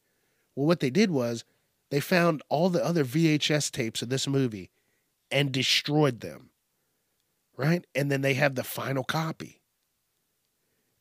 [0.56, 1.44] Well, what they did was
[1.90, 4.70] they found all the other VHS tapes of this movie
[5.30, 6.50] and destroyed them.
[7.54, 7.86] Right?
[7.94, 9.60] And then they have the final copy.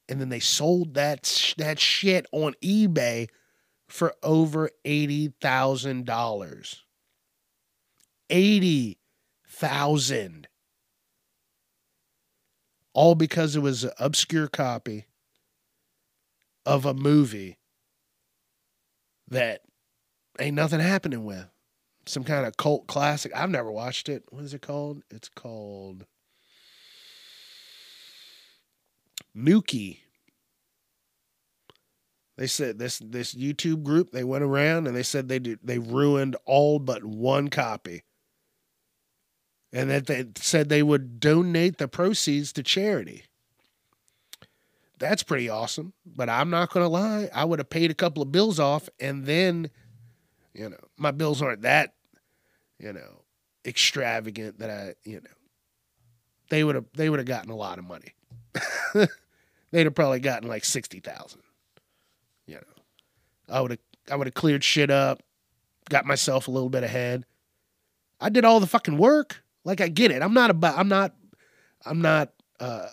[0.10, 3.30] And then they sold that that shit on eBay
[3.88, 6.76] for over $80,000.
[8.30, 10.48] 80,000.
[12.94, 15.06] All because it was an obscure copy
[16.66, 17.58] of a movie
[19.28, 19.62] that
[20.40, 21.48] ain't nothing happening with.
[22.06, 23.32] Some kind of cult classic.
[23.36, 24.26] I've never watched it.
[24.30, 25.02] What is it called?
[25.10, 26.06] It's called
[29.36, 30.00] Nukie.
[32.38, 35.80] They said this this YouTube group they went around and they said they did, they
[35.80, 38.04] ruined all but one copy.
[39.72, 43.24] And that they said they would donate the proceeds to charity.
[45.00, 48.24] That's pretty awesome, but I'm not going to lie, I would have paid a couple
[48.24, 49.70] of bills off and then
[50.54, 51.94] you know, my bills aren't that,
[52.80, 53.24] you know,
[53.66, 55.30] extravagant that I, you know,
[56.50, 58.14] they would have they would have gotten a lot of money.
[59.74, 61.42] They'd have probably gotten like sixty thousand.
[62.46, 62.84] You know,
[63.50, 65.24] I would have I would have cleared shit up,
[65.90, 67.26] got myself a little bit ahead.
[68.22, 69.44] I did all the fucking work.
[69.66, 70.22] Like I get it.
[70.22, 70.78] I'm not about.
[70.78, 71.16] I'm not.
[71.86, 72.88] I'm not uh,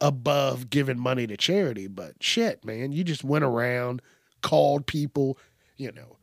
[0.00, 4.02] above giving money to charity, but shit, man, you just went around,
[4.42, 5.38] called people,
[5.76, 6.16] you know,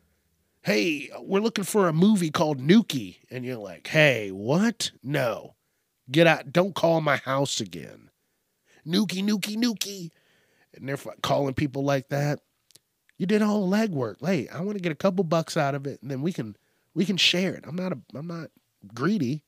[0.63, 3.17] hey, we're looking for a movie called Nukie.
[3.29, 4.91] And you're like, hey, what?
[5.01, 5.55] No.
[6.09, 6.51] Get out.
[6.51, 8.10] Don't call my house again.
[8.85, 10.11] Nukie, Nukie, Nukie.
[10.73, 12.39] And they're calling people like that.
[13.17, 14.15] You did all the legwork.
[14.25, 16.55] Hey, I want to get a couple bucks out of it, and then we can
[16.95, 17.65] we can share it.
[17.67, 18.49] I'm not a I'm not
[18.93, 19.43] greedy.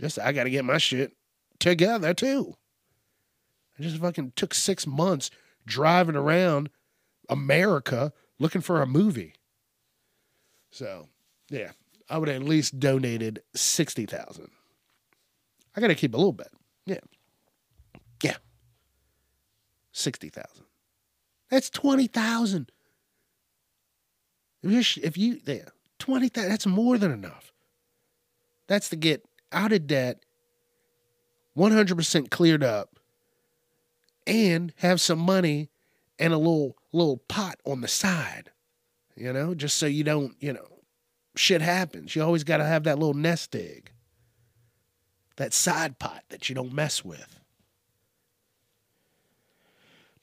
[0.00, 1.16] Just I got to get my shit
[1.58, 2.54] together too.
[3.78, 5.30] I just fucking took six months
[5.66, 6.70] driving around
[7.28, 9.34] America looking for a movie.
[10.70, 11.08] So,
[11.50, 11.72] yeah,
[12.08, 14.50] I would at least donated 60,000.
[15.74, 16.50] I got to keep a little bit.
[16.86, 17.00] Yeah.
[19.96, 20.64] 60,000.
[21.50, 22.70] That's 20,000.
[24.62, 25.68] If you, if you, yeah,
[25.98, 27.52] 20,000, that's more than enough.
[28.66, 30.24] That's to get out of debt,
[31.56, 32.98] 100% cleared up,
[34.26, 35.70] and have some money
[36.18, 38.50] and a little little pot on the side
[39.16, 40.66] you know, just so you don't, you know,
[41.34, 42.14] shit happens.
[42.14, 43.90] You always got to have that little nest egg,
[45.36, 47.40] that side pot that you don't mess with.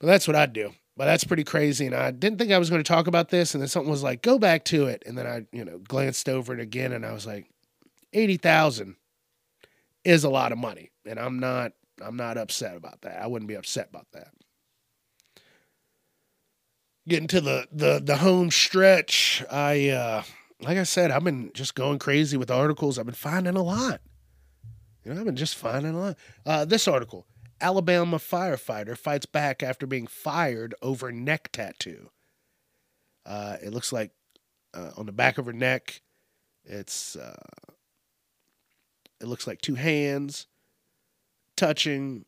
[0.04, 0.72] That's what I'd do.
[0.96, 1.86] But that's pretty crazy.
[1.86, 3.54] And I didn't think I was going to talk about this.
[3.54, 5.02] And then something was like, go back to it.
[5.06, 7.46] And then I, you know, glanced over it again and I was like,
[8.12, 8.96] 80,000
[10.04, 10.90] is a lot of money.
[11.04, 13.20] And I'm not, I'm not upset about that.
[13.20, 14.28] I wouldn't be upset about that.
[17.08, 20.22] Getting to the, the, the home stretch, I, uh,
[20.60, 22.98] like I said, I've been just going crazy with articles.
[22.98, 24.00] I've been finding a lot.
[25.04, 26.16] You know, I've been just finding a lot.
[26.46, 27.26] Uh, this article
[27.64, 32.10] Alabama firefighter fights back after being fired over neck tattoo.
[33.24, 34.10] Uh, it looks like
[34.74, 36.02] uh, on the back of her neck,
[36.66, 37.42] it's uh,
[39.18, 40.46] it looks like two hands
[41.56, 42.26] touching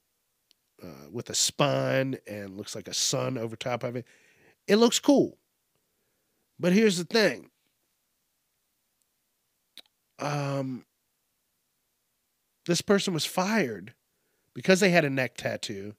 [0.83, 4.07] uh, with a spine and looks like a sun over top of it.
[4.67, 5.37] It looks cool.
[6.59, 7.51] But here's the thing.
[10.19, 10.87] Um,
[12.65, 13.93] this person was fired
[14.57, 15.95] because they had a neck tattoo.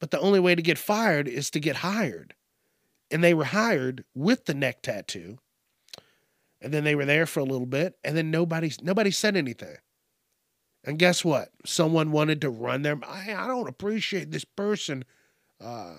[0.00, 2.34] But the only way to get fired is to get hired.
[3.10, 5.38] And they were hired with the neck tattoo.
[6.62, 9.76] And then they were there for a little bit, and then nobody nobody said anything.
[10.82, 11.50] And guess what?
[11.66, 15.04] Someone wanted to run their I, I don't appreciate this person
[15.60, 15.94] uh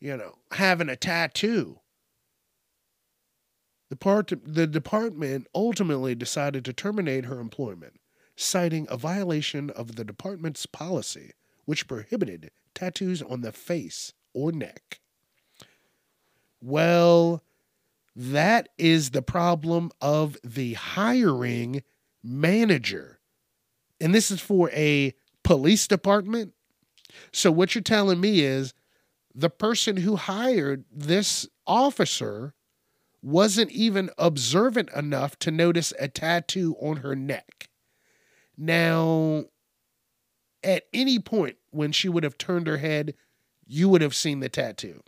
[0.00, 1.80] you know, having a tattoo.
[3.88, 8.00] The, part, the department ultimately decided to terminate her employment
[8.36, 11.32] citing a violation of the department's policy,
[11.64, 15.00] which prohibited tattoos on the face or neck.
[16.60, 17.42] Well,
[18.16, 21.82] that is the problem of the hiring
[22.22, 23.20] manager.
[24.00, 26.52] And this is for a police department.
[27.32, 28.74] So, what you're telling me is
[29.34, 32.54] the person who hired this officer
[33.22, 37.68] wasn't even observant enough to notice a tattoo on her neck.
[38.56, 39.44] Now,
[40.62, 43.14] at any point when she would have turned her head,
[43.66, 45.02] you would have seen the tattoo.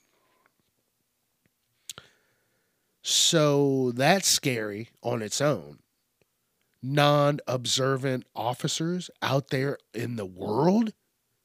[3.03, 5.78] So that's scary on its own.
[6.82, 10.92] Non observant officers out there in the world?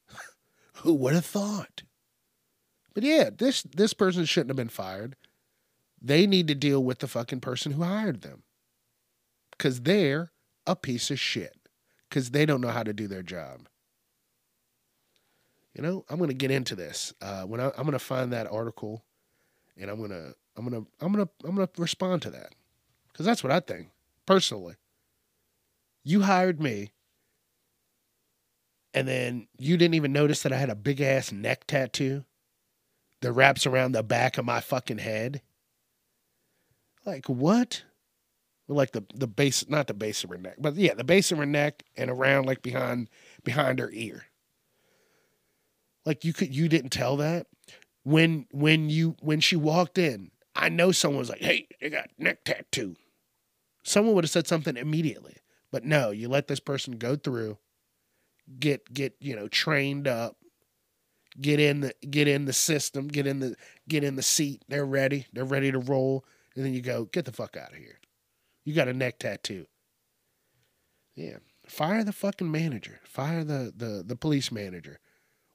[0.78, 1.82] Who would have thought?
[2.94, 5.16] But yeah, this this person shouldn't have been fired.
[6.00, 8.42] They need to deal with the fucking person who hired them.
[9.58, 10.32] Cuz they're
[10.66, 11.61] a piece of shit
[12.12, 13.66] because they don't know how to do their job.
[15.74, 17.14] You know, I'm to get into this.
[17.22, 19.02] Uh, when I, I'm going to find that article,
[19.80, 22.54] and I'm to I'm to I'm to I'm to respond to that
[23.08, 23.88] because that's what I think
[24.26, 24.74] personally.
[26.04, 26.90] You hired me,
[28.92, 32.26] and then you didn't even notice that I had a big ass neck tattoo
[33.22, 35.40] that wraps around the back of my fucking head.
[37.06, 37.84] Like what?
[38.72, 41.38] Like the the base, not the base of her neck, but yeah, the base of
[41.38, 43.08] her neck and around like behind
[43.44, 44.26] behind her ear.
[46.04, 47.46] Like you could you didn't tell that
[48.04, 50.30] when when you when she walked in.
[50.54, 52.96] I know someone was like, "Hey, you got neck tattoo."
[53.84, 55.36] Someone would have said something immediately,
[55.70, 57.58] but no, you let this person go through,
[58.58, 60.36] get get you know trained up,
[61.40, 63.56] get in the get in the system, get in the
[63.88, 64.62] get in the seat.
[64.68, 65.26] They're ready.
[65.32, 67.98] They're ready to roll, and then you go, "Get the fuck out of here."
[68.64, 69.66] You got a neck tattoo.
[71.14, 71.38] Yeah.
[71.66, 73.00] Fire the fucking manager.
[73.04, 74.98] Fire the, the, the police manager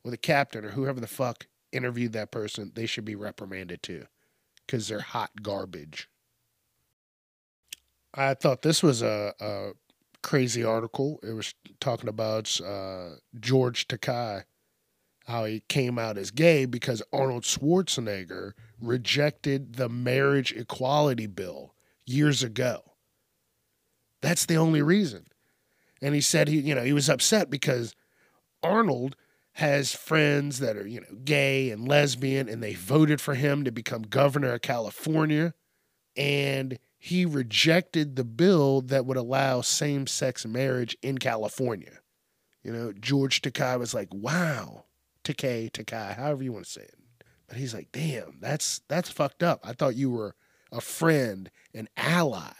[0.04, 2.72] or the captain or whoever the fuck interviewed that person.
[2.76, 4.06] They should be reprimanded too
[4.66, 6.10] because they're hot garbage.
[8.14, 9.72] I thought this was a, a
[10.24, 11.20] crazy article.
[11.24, 14.44] It was talking about uh, George Takei,
[15.26, 22.44] how he came out as gay because Arnold Schwarzenegger rejected the marriage equality bill years
[22.44, 22.94] ago.
[24.22, 25.26] That's the only reason.
[26.02, 27.96] And he said he, you know, he was upset because
[28.62, 29.16] Arnold
[29.54, 33.72] has friends that are, you know, gay and lesbian, and they voted for him to
[33.72, 35.54] become governor of California.
[36.16, 42.00] And he rejected the bill that would allow same sex marriage in California.
[42.64, 44.86] You know, George Takei was like, wow,
[45.24, 46.96] Takei, Takei, however you want to say it.
[47.48, 49.62] But he's like, damn, that's that's fucked up.
[49.64, 50.36] I thought you were
[50.72, 52.52] a friend, an ally.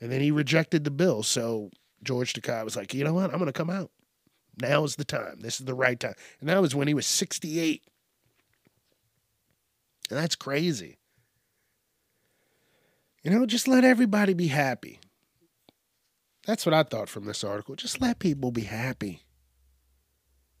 [0.00, 1.22] And then he rejected the bill.
[1.22, 1.70] So
[2.02, 3.30] George Takei was like, you know what?
[3.30, 3.90] I'm going to come out.
[4.60, 5.40] Now is the time.
[5.40, 6.14] This is the right time.
[6.40, 7.82] And that was when he was 68.
[10.10, 10.98] And that's crazy.
[13.22, 15.00] You know, just let everybody be happy.
[16.46, 17.76] That's what I thought from this article.
[17.76, 19.22] Just let people be happy.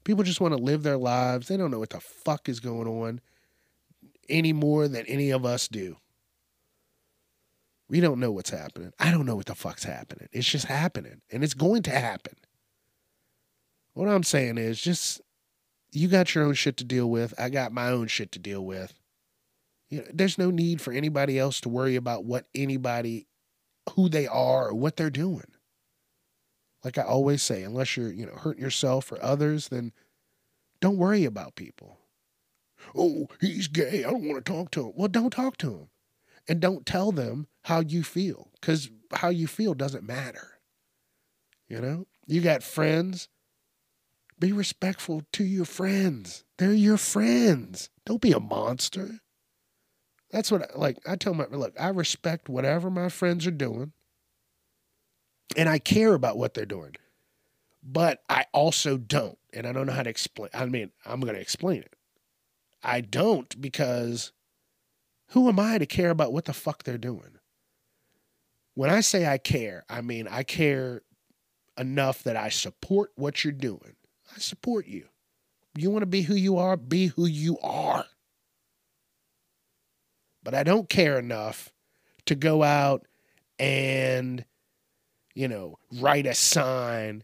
[0.04, 1.48] People just want to live their lives.
[1.48, 3.20] They don't know what the fuck is going on
[4.28, 5.96] any more than any of us do.
[7.88, 8.92] We don't know what's happening.
[8.98, 10.28] I don't know what the fuck's happening.
[10.32, 12.34] It's just happening and it's going to happen.
[13.94, 15.20] What I'm saying is just
[15.90, 17.34] you got your own shit to deal with.
[17.38, 18.92] I got my own shit to deal with.
[19.88, 23.26] You know, there's no need for anybody else to worry about what anybody
[23.94, 25.46] who they are or what they're doing.
[26.84, 29.92] Like I always say, unless you're, you know, hurting yourself or others, then
[30.80, 31.98] don't worry about people.
[32.94, 34.04] Oh, he's gay.
[34.04, 34.92] I don't want to talk to him.
[34.94, 35.88] Well, don't talk to him.
[36.48, 40.60] And don't tell them how you feel because how you feel doesn't matter.
[41.68, 43.28] You know, you got friends.
[44.38, 46.44] Be respectful to your friends.
[46.56, 47.90] They're your friends.
[48.06, 49.20] Don't be a monster.
[50.30, 53.92] That's what, I, like, I tell my, look, I respect whatever my friends are doing
[55.56, 56.94] and I care about what they're doing.
[57.82, 59.38] But I also don't.
[59.52, 60.50] And I don't know how to explain.
[60.52, 61.94] I mean, I'm going to explain it.
[62.82, 64.32] I don't because
[65.28, 67.38] who am I to care about what the fuck they're doing?
[68.74, 71.02] When I say I care, I mean I care
[71.76, 73.96] enough that I support what you're doing.
[74.34, 75.06] I support you.
[75.76, 78.04] You want to be who you are, be who you are.
[80.42, 81.72] But I don't care enough
[82.26, 83.06] to go out
[83.58, 84.44] and,
[85.34, 87.22] you know, write a sign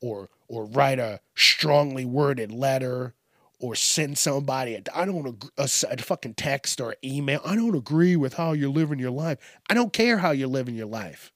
[0.00, 3.14] or or write a strongly worded letter
[3.62, 7.40] or send somebody a, I don't agree, a, a fucking text or email.
[7.44, 9.38] I don't agree with how you're living your life.
[9.70, 11.32] I don't care how you're living your life.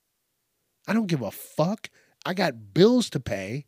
[0.87, 1.89] I don't give a fuck.
[2.27, 3.67] I got bills to pay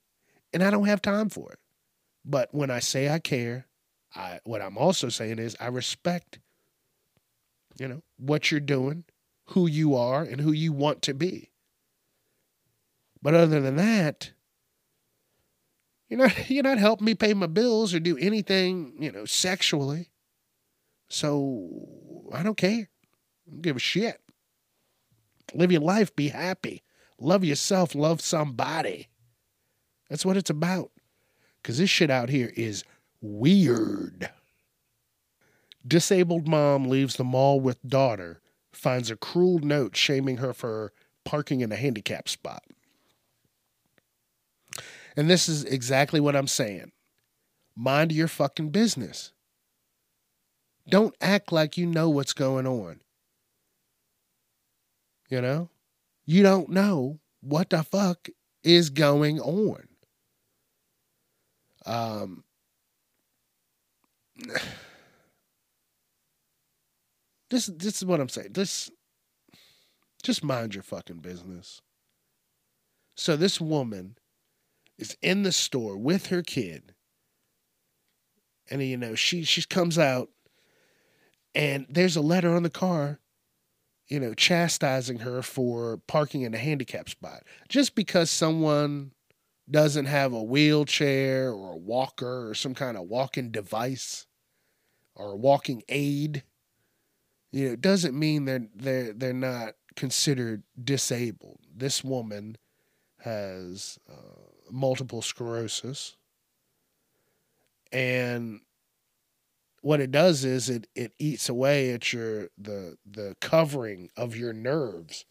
[0.53, 1.59] and I don't have time for it.
[2.25, 3.67] But when I say I care,
[4.15, 6.41] I what I'm also saying is I respect
[7.79, 9.05] you know what you're doing,
[9.47, 11.51] who you are and who you want to be.
[13.23, 14.33] But other than that,
[16.09, 20.09] you're not you're not helping me pay my bills or do anything, you know, sexually.
[21.09, 21.71] So
[22.33, 22.89] I don't care.
[23.47, 24.21] I don't give a shit.
[25.55, 26.83] Live your life, be happy.
[27.21, 29.09] Love yourself, love somebody.
[30.09, 30.91] That's what it's about.
[31.65, 32.85] Cause this shit out here is
[33.21, 34.31] weird.
[35.87, 38.41] Disabled mom leaves the mall with daughter,
[38.73, 40.93] finds a cruel note shaming her for
[41.25, 42.63] parking in a handicap spot.
[45.19, 46.93] And this is exactly what I'm saying.
[47.75, 49.33] Mind your fucking business.
[50.89, 53.01] Don't act like you know what's going on.
[55.29, 55.71] You know?
[56.25, 58.29] You don't know what the fuck
[58.63, 59.89] is going on.
[61.85, 62.45] Um,
[67.51, 68.53] this this is what I'm saying.
[68.53, 68.89] This
[70.23, 71.81] just mind your fucking business.
[73.17, 74.18] So this woman
[74.99, 76.95] is in the store with her kid.
[78.71, 80.29] And you know, she she comes out
[81.55, 83.21] and there's a letter on the car,
[84.09, 87.45] you know, chastising her for parking in a handicap spot.
[87.69, 89.13] Just because someone
[89.71, 94.27] doesn't have a wheelchair or a walker or some kind of walking device
[95.15, 96.43] or a walking aid,
[97.53, 101.61] you know, doesn't mean they're they're they're not considered disabled.
[101.75, 102.57] This woman
[103.21, 106.17] has uh, multiple sclerosis.
[107.93, 108.61] And
[109.81, 114.53] what it does is it it eats away at your the the covering of your
[114.53, 115.25] nerves.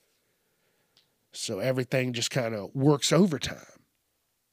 [1.34, 3.84] So everything just kind of works overtime,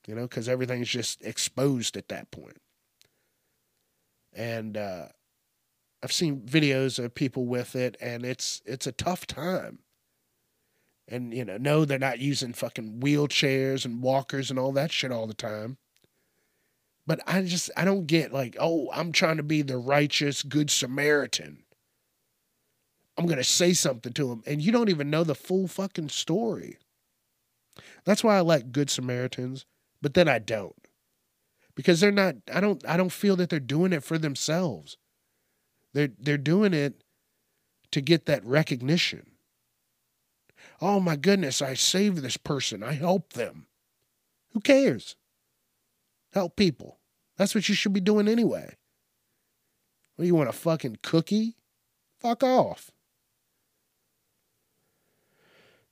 [0.06, 2.61] you know, because everything's just exposed at that point.
[4.35, 5.06] And uh,
[6.02, 9.78] I've seen videos of people with it, and it's it's a tough time
[11.09, 15.12] and you know no they're not using fucking wheelchairs and walkers and all that shit
[15.12, 15.76] all the time.
[17.06, 20.70] But i just i don't get like oh i'm trying to be the righteous good
[20.70, 21.64] samaritan.
[23.16, 26.09] I'm going to say something to him and you don't even know the full fucking
[26.09, 26.78] story.
[28.05, 29.66] That's why i like good samaritans
[30.01, 30.74] but then i don't.
[31.74, 34.97] Because they're not i don't i don't feel that they're doing it for themselves.
[35.93, 37.05] They're they're doing it
[37.93, 39.34] to get that recognition
[40.81, 42.83] oh my goodness, I saved this person.
[42.83, 43.67] I helped them.
[44.53, 45.17] Who cares?
[46.33, 46.99] Help people.
[47.37, 48.77] That's what you should be doing anyway.
[50.17, 51.57] What, you want a fucking cookie?
[52.21, 52.91] Fuck off.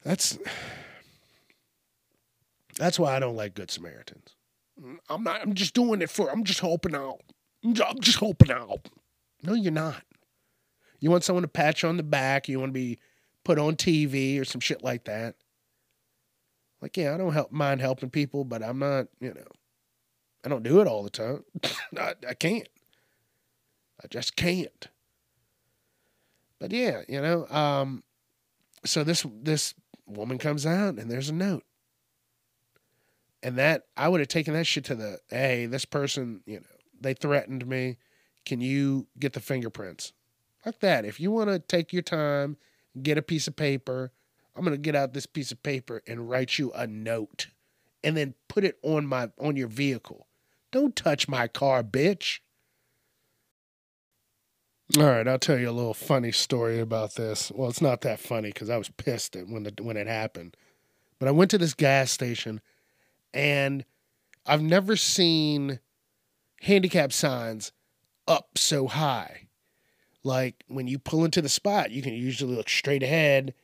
[0.05, 0.39] That's
[2.77, 4.35] that's why I don't like Good Samaritans.
[5.09, 5.43] I'm not.
[5.43, 6.31] I'm just doing it for.
[6.31, 7.21] I'm just helping out.
[7.65, 8.89] I'm just helping out.
[9.43, 10.03] No, you're not.
[10.99, 12.49] You want someone to pat you on the back.
[12.49, 12.99] You want to be
[13.45, 15.37] put on TV or some shit like that.
[16.81, 19.47] Like, yeah, I don't help mind helping people, but I'm not, you know,
[20.45, 21.45] I don't do it all the time.
[21.99, 22.69] I, I can't.
[24.03, 24.89] I just can't.
[26.59, 28.03] But yeah, you know, um,
[28.85, 29.75] so this this
[30.07, 31.65] woman comes out and there's a note.
[33.45, 36.67] And that I would have taken that shit to the hey, this person, you know,
[37.01, 37.99] they threatened me.
[38.45, 40.13] Can you get the fingerprints?
[40.65, 41.05] Like that.
[41.05, 42.57] If you want to take your time,
[43.01, 44.13] get a piece of paper,
[44.55, 47.49] I'm gonna get out this piece of paper and write you a note
[48.05, 50.27] and then put it on my on your vehicle.
[50.71, 52.41] Don't touch my car, bitch.
[54.99, 57.51] All right, I'll tell you a little funny story about this.
[57.55, 60.57] Well, it's not that funny because I was pissed when the, when it happened.
[61.19, 62.61] But I went to this gas station,
[63.33, 63.87] and
[64.45, 65.79] I've never seen
[66.61, 67.73] handicap signs
[68.29, 69.49] up so high.
[70.25, 73.55] Like when you pull into the spot, you can usually look straight ahead.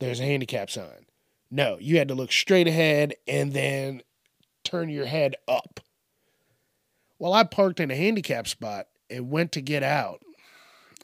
[0.00, 1.06] There's a handicap sign.
[1.50, 4.02] No, you had to look straight ahead and then
[4.64, 5.80] turn your head up.
[7.18, 10.22] Well, I parked in a handicap spot and went to get out.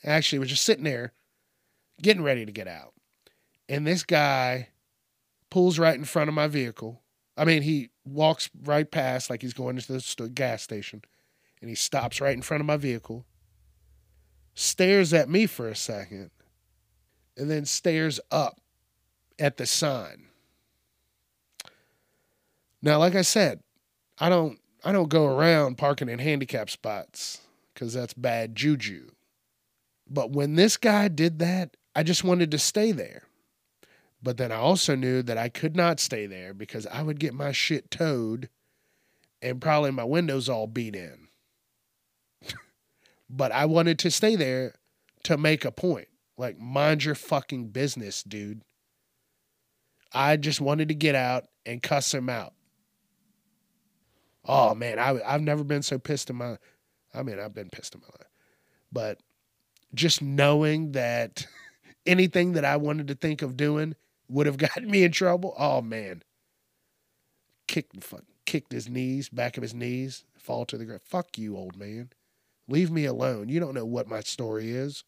[0.04, 1.12] Actually, was just sitting there
[2.02, 2.92] getting ready to get out.
[3.68, 4.68] And this guy
[5.50, 7.02] pulls right in front of my vehicle.
[7.36, 11.02] I mean, he walks right past like he's going to the gas station
[11.60, 13.24] and he stops right in front of my vehicle,
[14.54, 16.30] stares at me for a second,
[17.36, 18.60] and then stares up
[19.38, 20.26] at the sign.
[22.82, 23.60] Now, like I said,
[24.18, 27.40] I don't I don't go around parking in handicap spots
[27.72, 29.10] because that's bad juju.
[30.08, 33.22] But when this guy did that, I just wanted to stay there.
[34.22, 37.34] But then I also knew that I could not stay there because I would get
[37.34, 38.48] my shit towed
[39.40, 41.28] and probably my windows all beat in.
[43.32, 44.74] But I wanted to stay there
[45.24, 46.08] to make a point.
[46.36, 48.62] Like, mind your fucking business, dude.
[50.12, 52.52] I just wanted to get out and cuss him out.
[54.44, 56.58] Oh man, I I've never been so pissed in my
[57.14, 58.28] I mean, I've been pissed in my life.
[58.90, 59.20] But
[59.94, 61.46] just knowing that
[62.06, 63.94] anything that I wanted to think of doing
[64.28, 65.54] would have gotten me in trouble.
[65.56, 66.22] Oh man.
[67.68, 67.96] Kicked
[68.44, 71.02] kicked his knees, back of his knees, fall to the ground.
[71.04, 72.10] Fuck you, old man.
[72.68, 73.48] Leave me alone.
[73.48, 75.04] You don't know what my story is.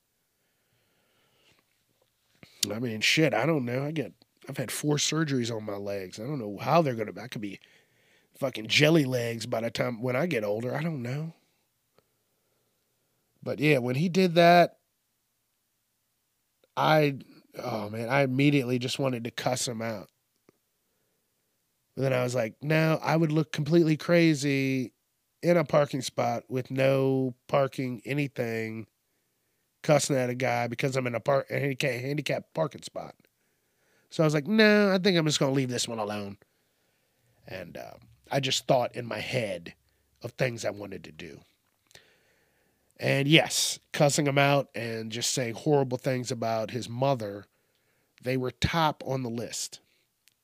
[2.73, 3.85] I mean, shit, I don't know.
[3.85, 4.13] I get
[4.49, 6.19] I've had four surgeries on my legs.
[6.19, 7.61] I don't know how they're gonna I could be
[8.39, 10.75] fucking jelly legs by the time when I get older.
[10.75, 11.35] I don't know.
[13.43, 14.79] But yeah, when he did that,
[16.77, 17.19] I
[17.63, 20.09] oh man, I immediately just wanted to cuss him out.
[21.95, 24.94] But then I was like, no, I would look completely crazy
[25.45, 28.87] in a parking spot with no parking anything,
[29.83, 33.15] cussing at a guy because I'm in a park a handicap handicapped parking spot.
[34.11, 36.39] So I was like, no, I think I'm just gonna leave this one alone.
[37.47, 37.95] And uh,
[38.33, 39.75] I just thought in my head
[40.23, 41.41] of things I wanted to do.
[42.99, 47.45] And yes, cussing him out and just saying horrible things about his mother,
[48.23, 49.81] they were top on the list.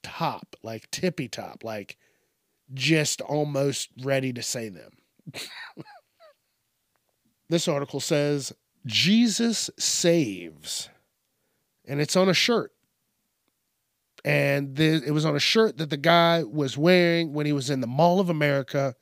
[0.03, 1.97] Top, like tippy top, like
[2.75, 4.93] just almost ready to say them.
[7.49, 8.53] this article says
[8.87, 10.89] Jesus saves,
[11.87, 12.73] and it's on a shirt.
[14.23, 17.81] And it was on a shirt that the guy was wearing when he was in
[17.81, 18.95] the Mall of America,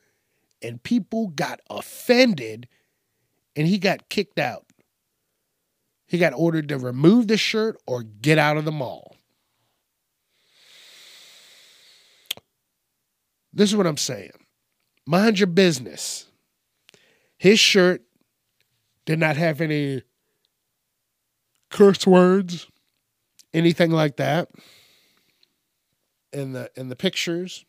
[0.62, 2.68] and people got offended
[3.58, 4.66] and he got kicked out.
[6.06, 9.07] He got ordered to remove the shirt or get out of the mall.
[13.58, 14.30] This is what I'm saying.
[15.04, 16.26] Mind your business.
[17.36, 18.02] His shirt
[19.04, 20.02] did not have any
[21.70, 22.68] curse words,
[23.52, 24.48] anything like that.
[26.32, 27.64] In the in the pictures,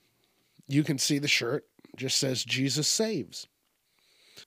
[0.67, 3.47] you can see the shirt just says Jesus saves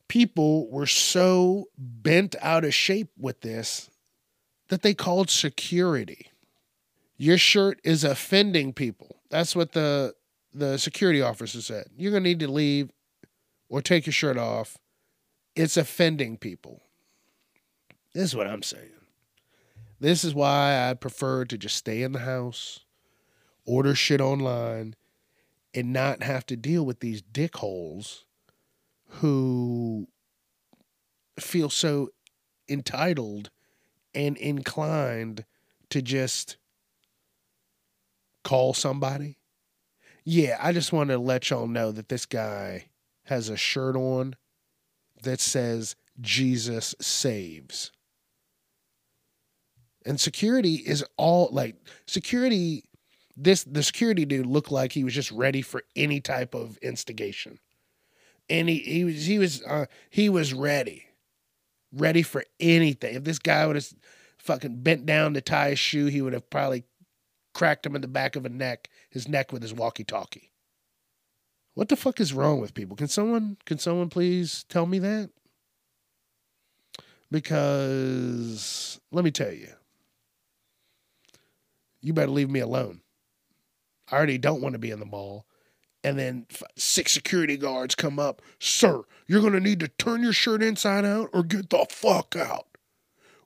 [0.09, 3.90] people were so bent out of shape with this
[4.69, 6.31] that they called security.
[7.16, 9.20] Your shirt is offending people.
[9.31, 10.14] That's what the
[10.53, 11.87] the security officer said.
[11.97, 12.91] You're going to need to leave
[13.69, 14.77] or take your shirt off.
[15.55, 16.83] It's offending people.
[18.15, 18.91] This is what I'm saying.
[20.01, 22.81] This is why I prefer to just stay in the house,
[23.65, 24.97] order shit online,
[25.74, 28.24] and not have to deal with these dickholes
[29.07, 30.09] who
[31.39, 32.11] feel so
[32.69, 33.51] entitled
[34.15, 35.45] and inclined
[35.91, 36.57] to just
[38.45, 39.39] call somebody.
[40.24, 42.86] Yeah, I just want to let y'all know that this guy
[43.24, 44.36] has a shirt on
[45.23, 47.93] that says Jesus saves.
[50.05, 51.77] And security is all like
[52.07, 52.85] security
[53.36, 57.59] this the security dude looked like he was just ready for any type of instigation
[58.49, 61.07] and he, he was he was uh, he was ready,
[61.93, 63.15] ready for anything.
[63.15, 63.89] If this guy would have
[64.39, 66.85] fucking bent down to tie his shoe, he would have probably
[67.55, 70.51] cracked him in the back of a neck, his neck with his walkie-talkie.
[71.74, 72.97] What the fuck is wrong with people?
[72.97, 75.30] Can someone can someone please tell me that?
[77.30, 79.68] Because let me tell you.
[82.01, 83.01] You better leave me alone.
[84.10, 85.47] I already don't want to be in the mall.
[86.05, 88.43] And then six security guards come up.
[88.59, 92.34] Sir, you're going to need to turn your shirt inside out or get the fuck
[92.34, 92.66] out.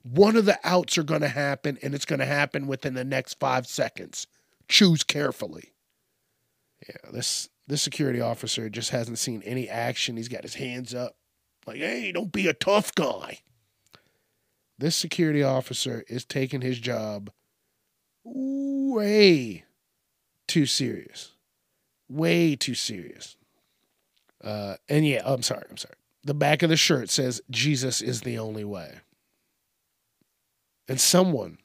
[0.01, 3.03] One of the outs are going to happen, and it's going to happen within the
[3.03, 4.25] next five seconds.
[4.67, 5.73] Choose carefully.
[6.87, 10.17] Yeah, this this security officer just hasn't seen any action.
[10.17, 11.17] He's got his hands up,
[11.65, 13.39] like, "Hey, don't be a tough guy."
[14.77, 17.31] This security officer is taking his job
[18.23, 19.63] way
[20.47, 21.31] too serious,
[22.07, 23.37] way too serious.
[24.43, 25.95] Uh, and yeah, I'm sorry, I'm sorry.
[26.23, 28.99] The back of the shirt says Jesus is the only way.
[30.87, 31.57] And someone,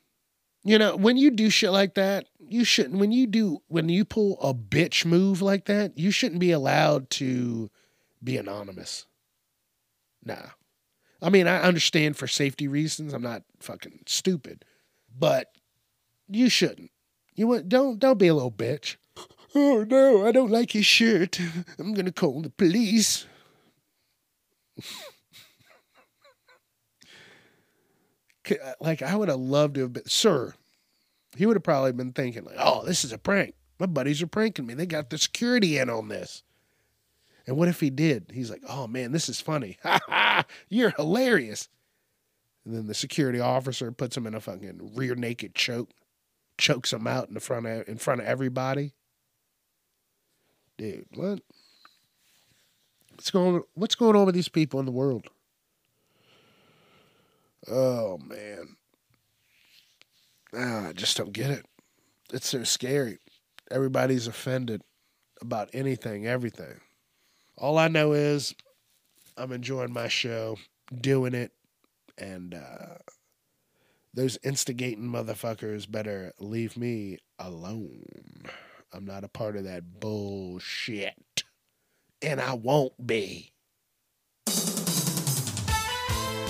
[0.65, 4.05] you know, when you do shit like that, you shouldn't, when you do, when you
[4.05, 7.71] pull a bitch move like that, you shouldn't be allowed to
[8.23, 9.07] be anonymous.
[10.25, 10.51] Nah.
[11.21, 13.13] I mean, I understand for safety reasons.
[13.13, 14.65] I'm not fucking stupid,
[15.17, 15.53] but
[16.29, 16.91] you shouldn't.
[17.35, 18.97] You want, don't, don't be a little bitch.
[19.55, 21.39] Oh no, I don't like his shirt.
[21.79, 23.27] I'm gonna call the police.
[28.51, 30.55] Uh, like I would have loved to have been, sir.
[31.37, 33.55] He would have probably been thinking like, "Oh, this is a prank.
[33.79, 34.75] My buddies are pranking me.
[34.75, 36.43] They got the security in on this."
[37.47, 38.31] And what if he did?
[38.33, 39.79] He's like, "Oh man, this is funny.
[40.69, 41.69] You're hilarious."
[42.65, 45.91] And then the security officer puts him in a fucking rear naked choke,
[46.59, 48.93] chokes him out in the front of in front of everybody.
[50.79, 51.41] Dude, what?
[53.11, 55.29] What's going What's going on with these people in the world?
[57.69, 58.77] Oh man.
[60.55, 61.67] Ah, I just don't get it.
[62.33, 63.19] It's so scary.
[63.71, 64.83] Everybody's offended
[65.41, 66.81] about anything, everything.
[67.57, 68.55] All I know is
[69.37, 70.57] I'm enjoying my show,
[70.95, 71.53] doing it,
[72.19, 72.99] and uh,
[74.15, 78.05] those instigating motherfuckers better leave me alone.
[78.93, 81.15] I'm not a part of that bullshit.
[82.21, 83.52] And I won't be.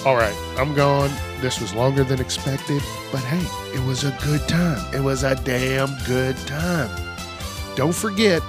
[0.05, 1.11] All right, I'm gone.
[1.41, 4.93] This was longer than expected, but hey, it was a good time.
[4.93, 6.91] It was a damn good time.
[7.77, 8.43] Don't forget,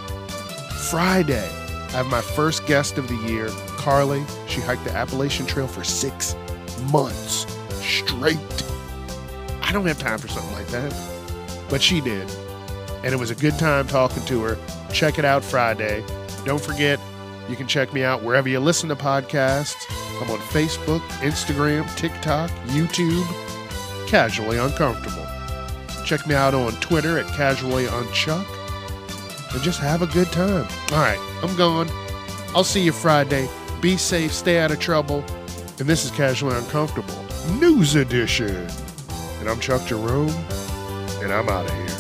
[0.90, 1.48] Friday,
[1.90, 4.26] I have my first guest of the year, Carly.
[4.48, 6.36] She hiked the Appalachian Trail for six
[6.92, 7.46] months
[7.82, 8.40] straight.
[9.62, 10.92] I don't have time for something like that,
[11.70, 12.28] but she did.
[13.04, 14.58] And it was a good time talking to her.
[14.92, 16.04] Check it out Friday.
[16.46, 17.00] Don't forget,
[17.50, 19.86] you can check me out wherever you listen to podcasts.
[20.22, 23.26] I'm on Facebook, Instagram, TikTok, YouTube,
[24.08, 25.26] Casually Uncomfortable.
[26.06, 28.46] Check me out on Twitter at Casually Unchuck.
[29.54, 30.68] And just have a good time.
[30.92, 31.90] All right, I'm gone.
[32.56, 33.50] I'll see you Friday.
[33.82, 35.24] Be safe, stay out of trouble.
[35.80, 37.26] And this is Casually Uncomfortable,
[37.60, 38.68] News Edition.
[39.40, 40.30] And I'm Chuck Jerome,
[41.22, 41.93] and I'm out of here.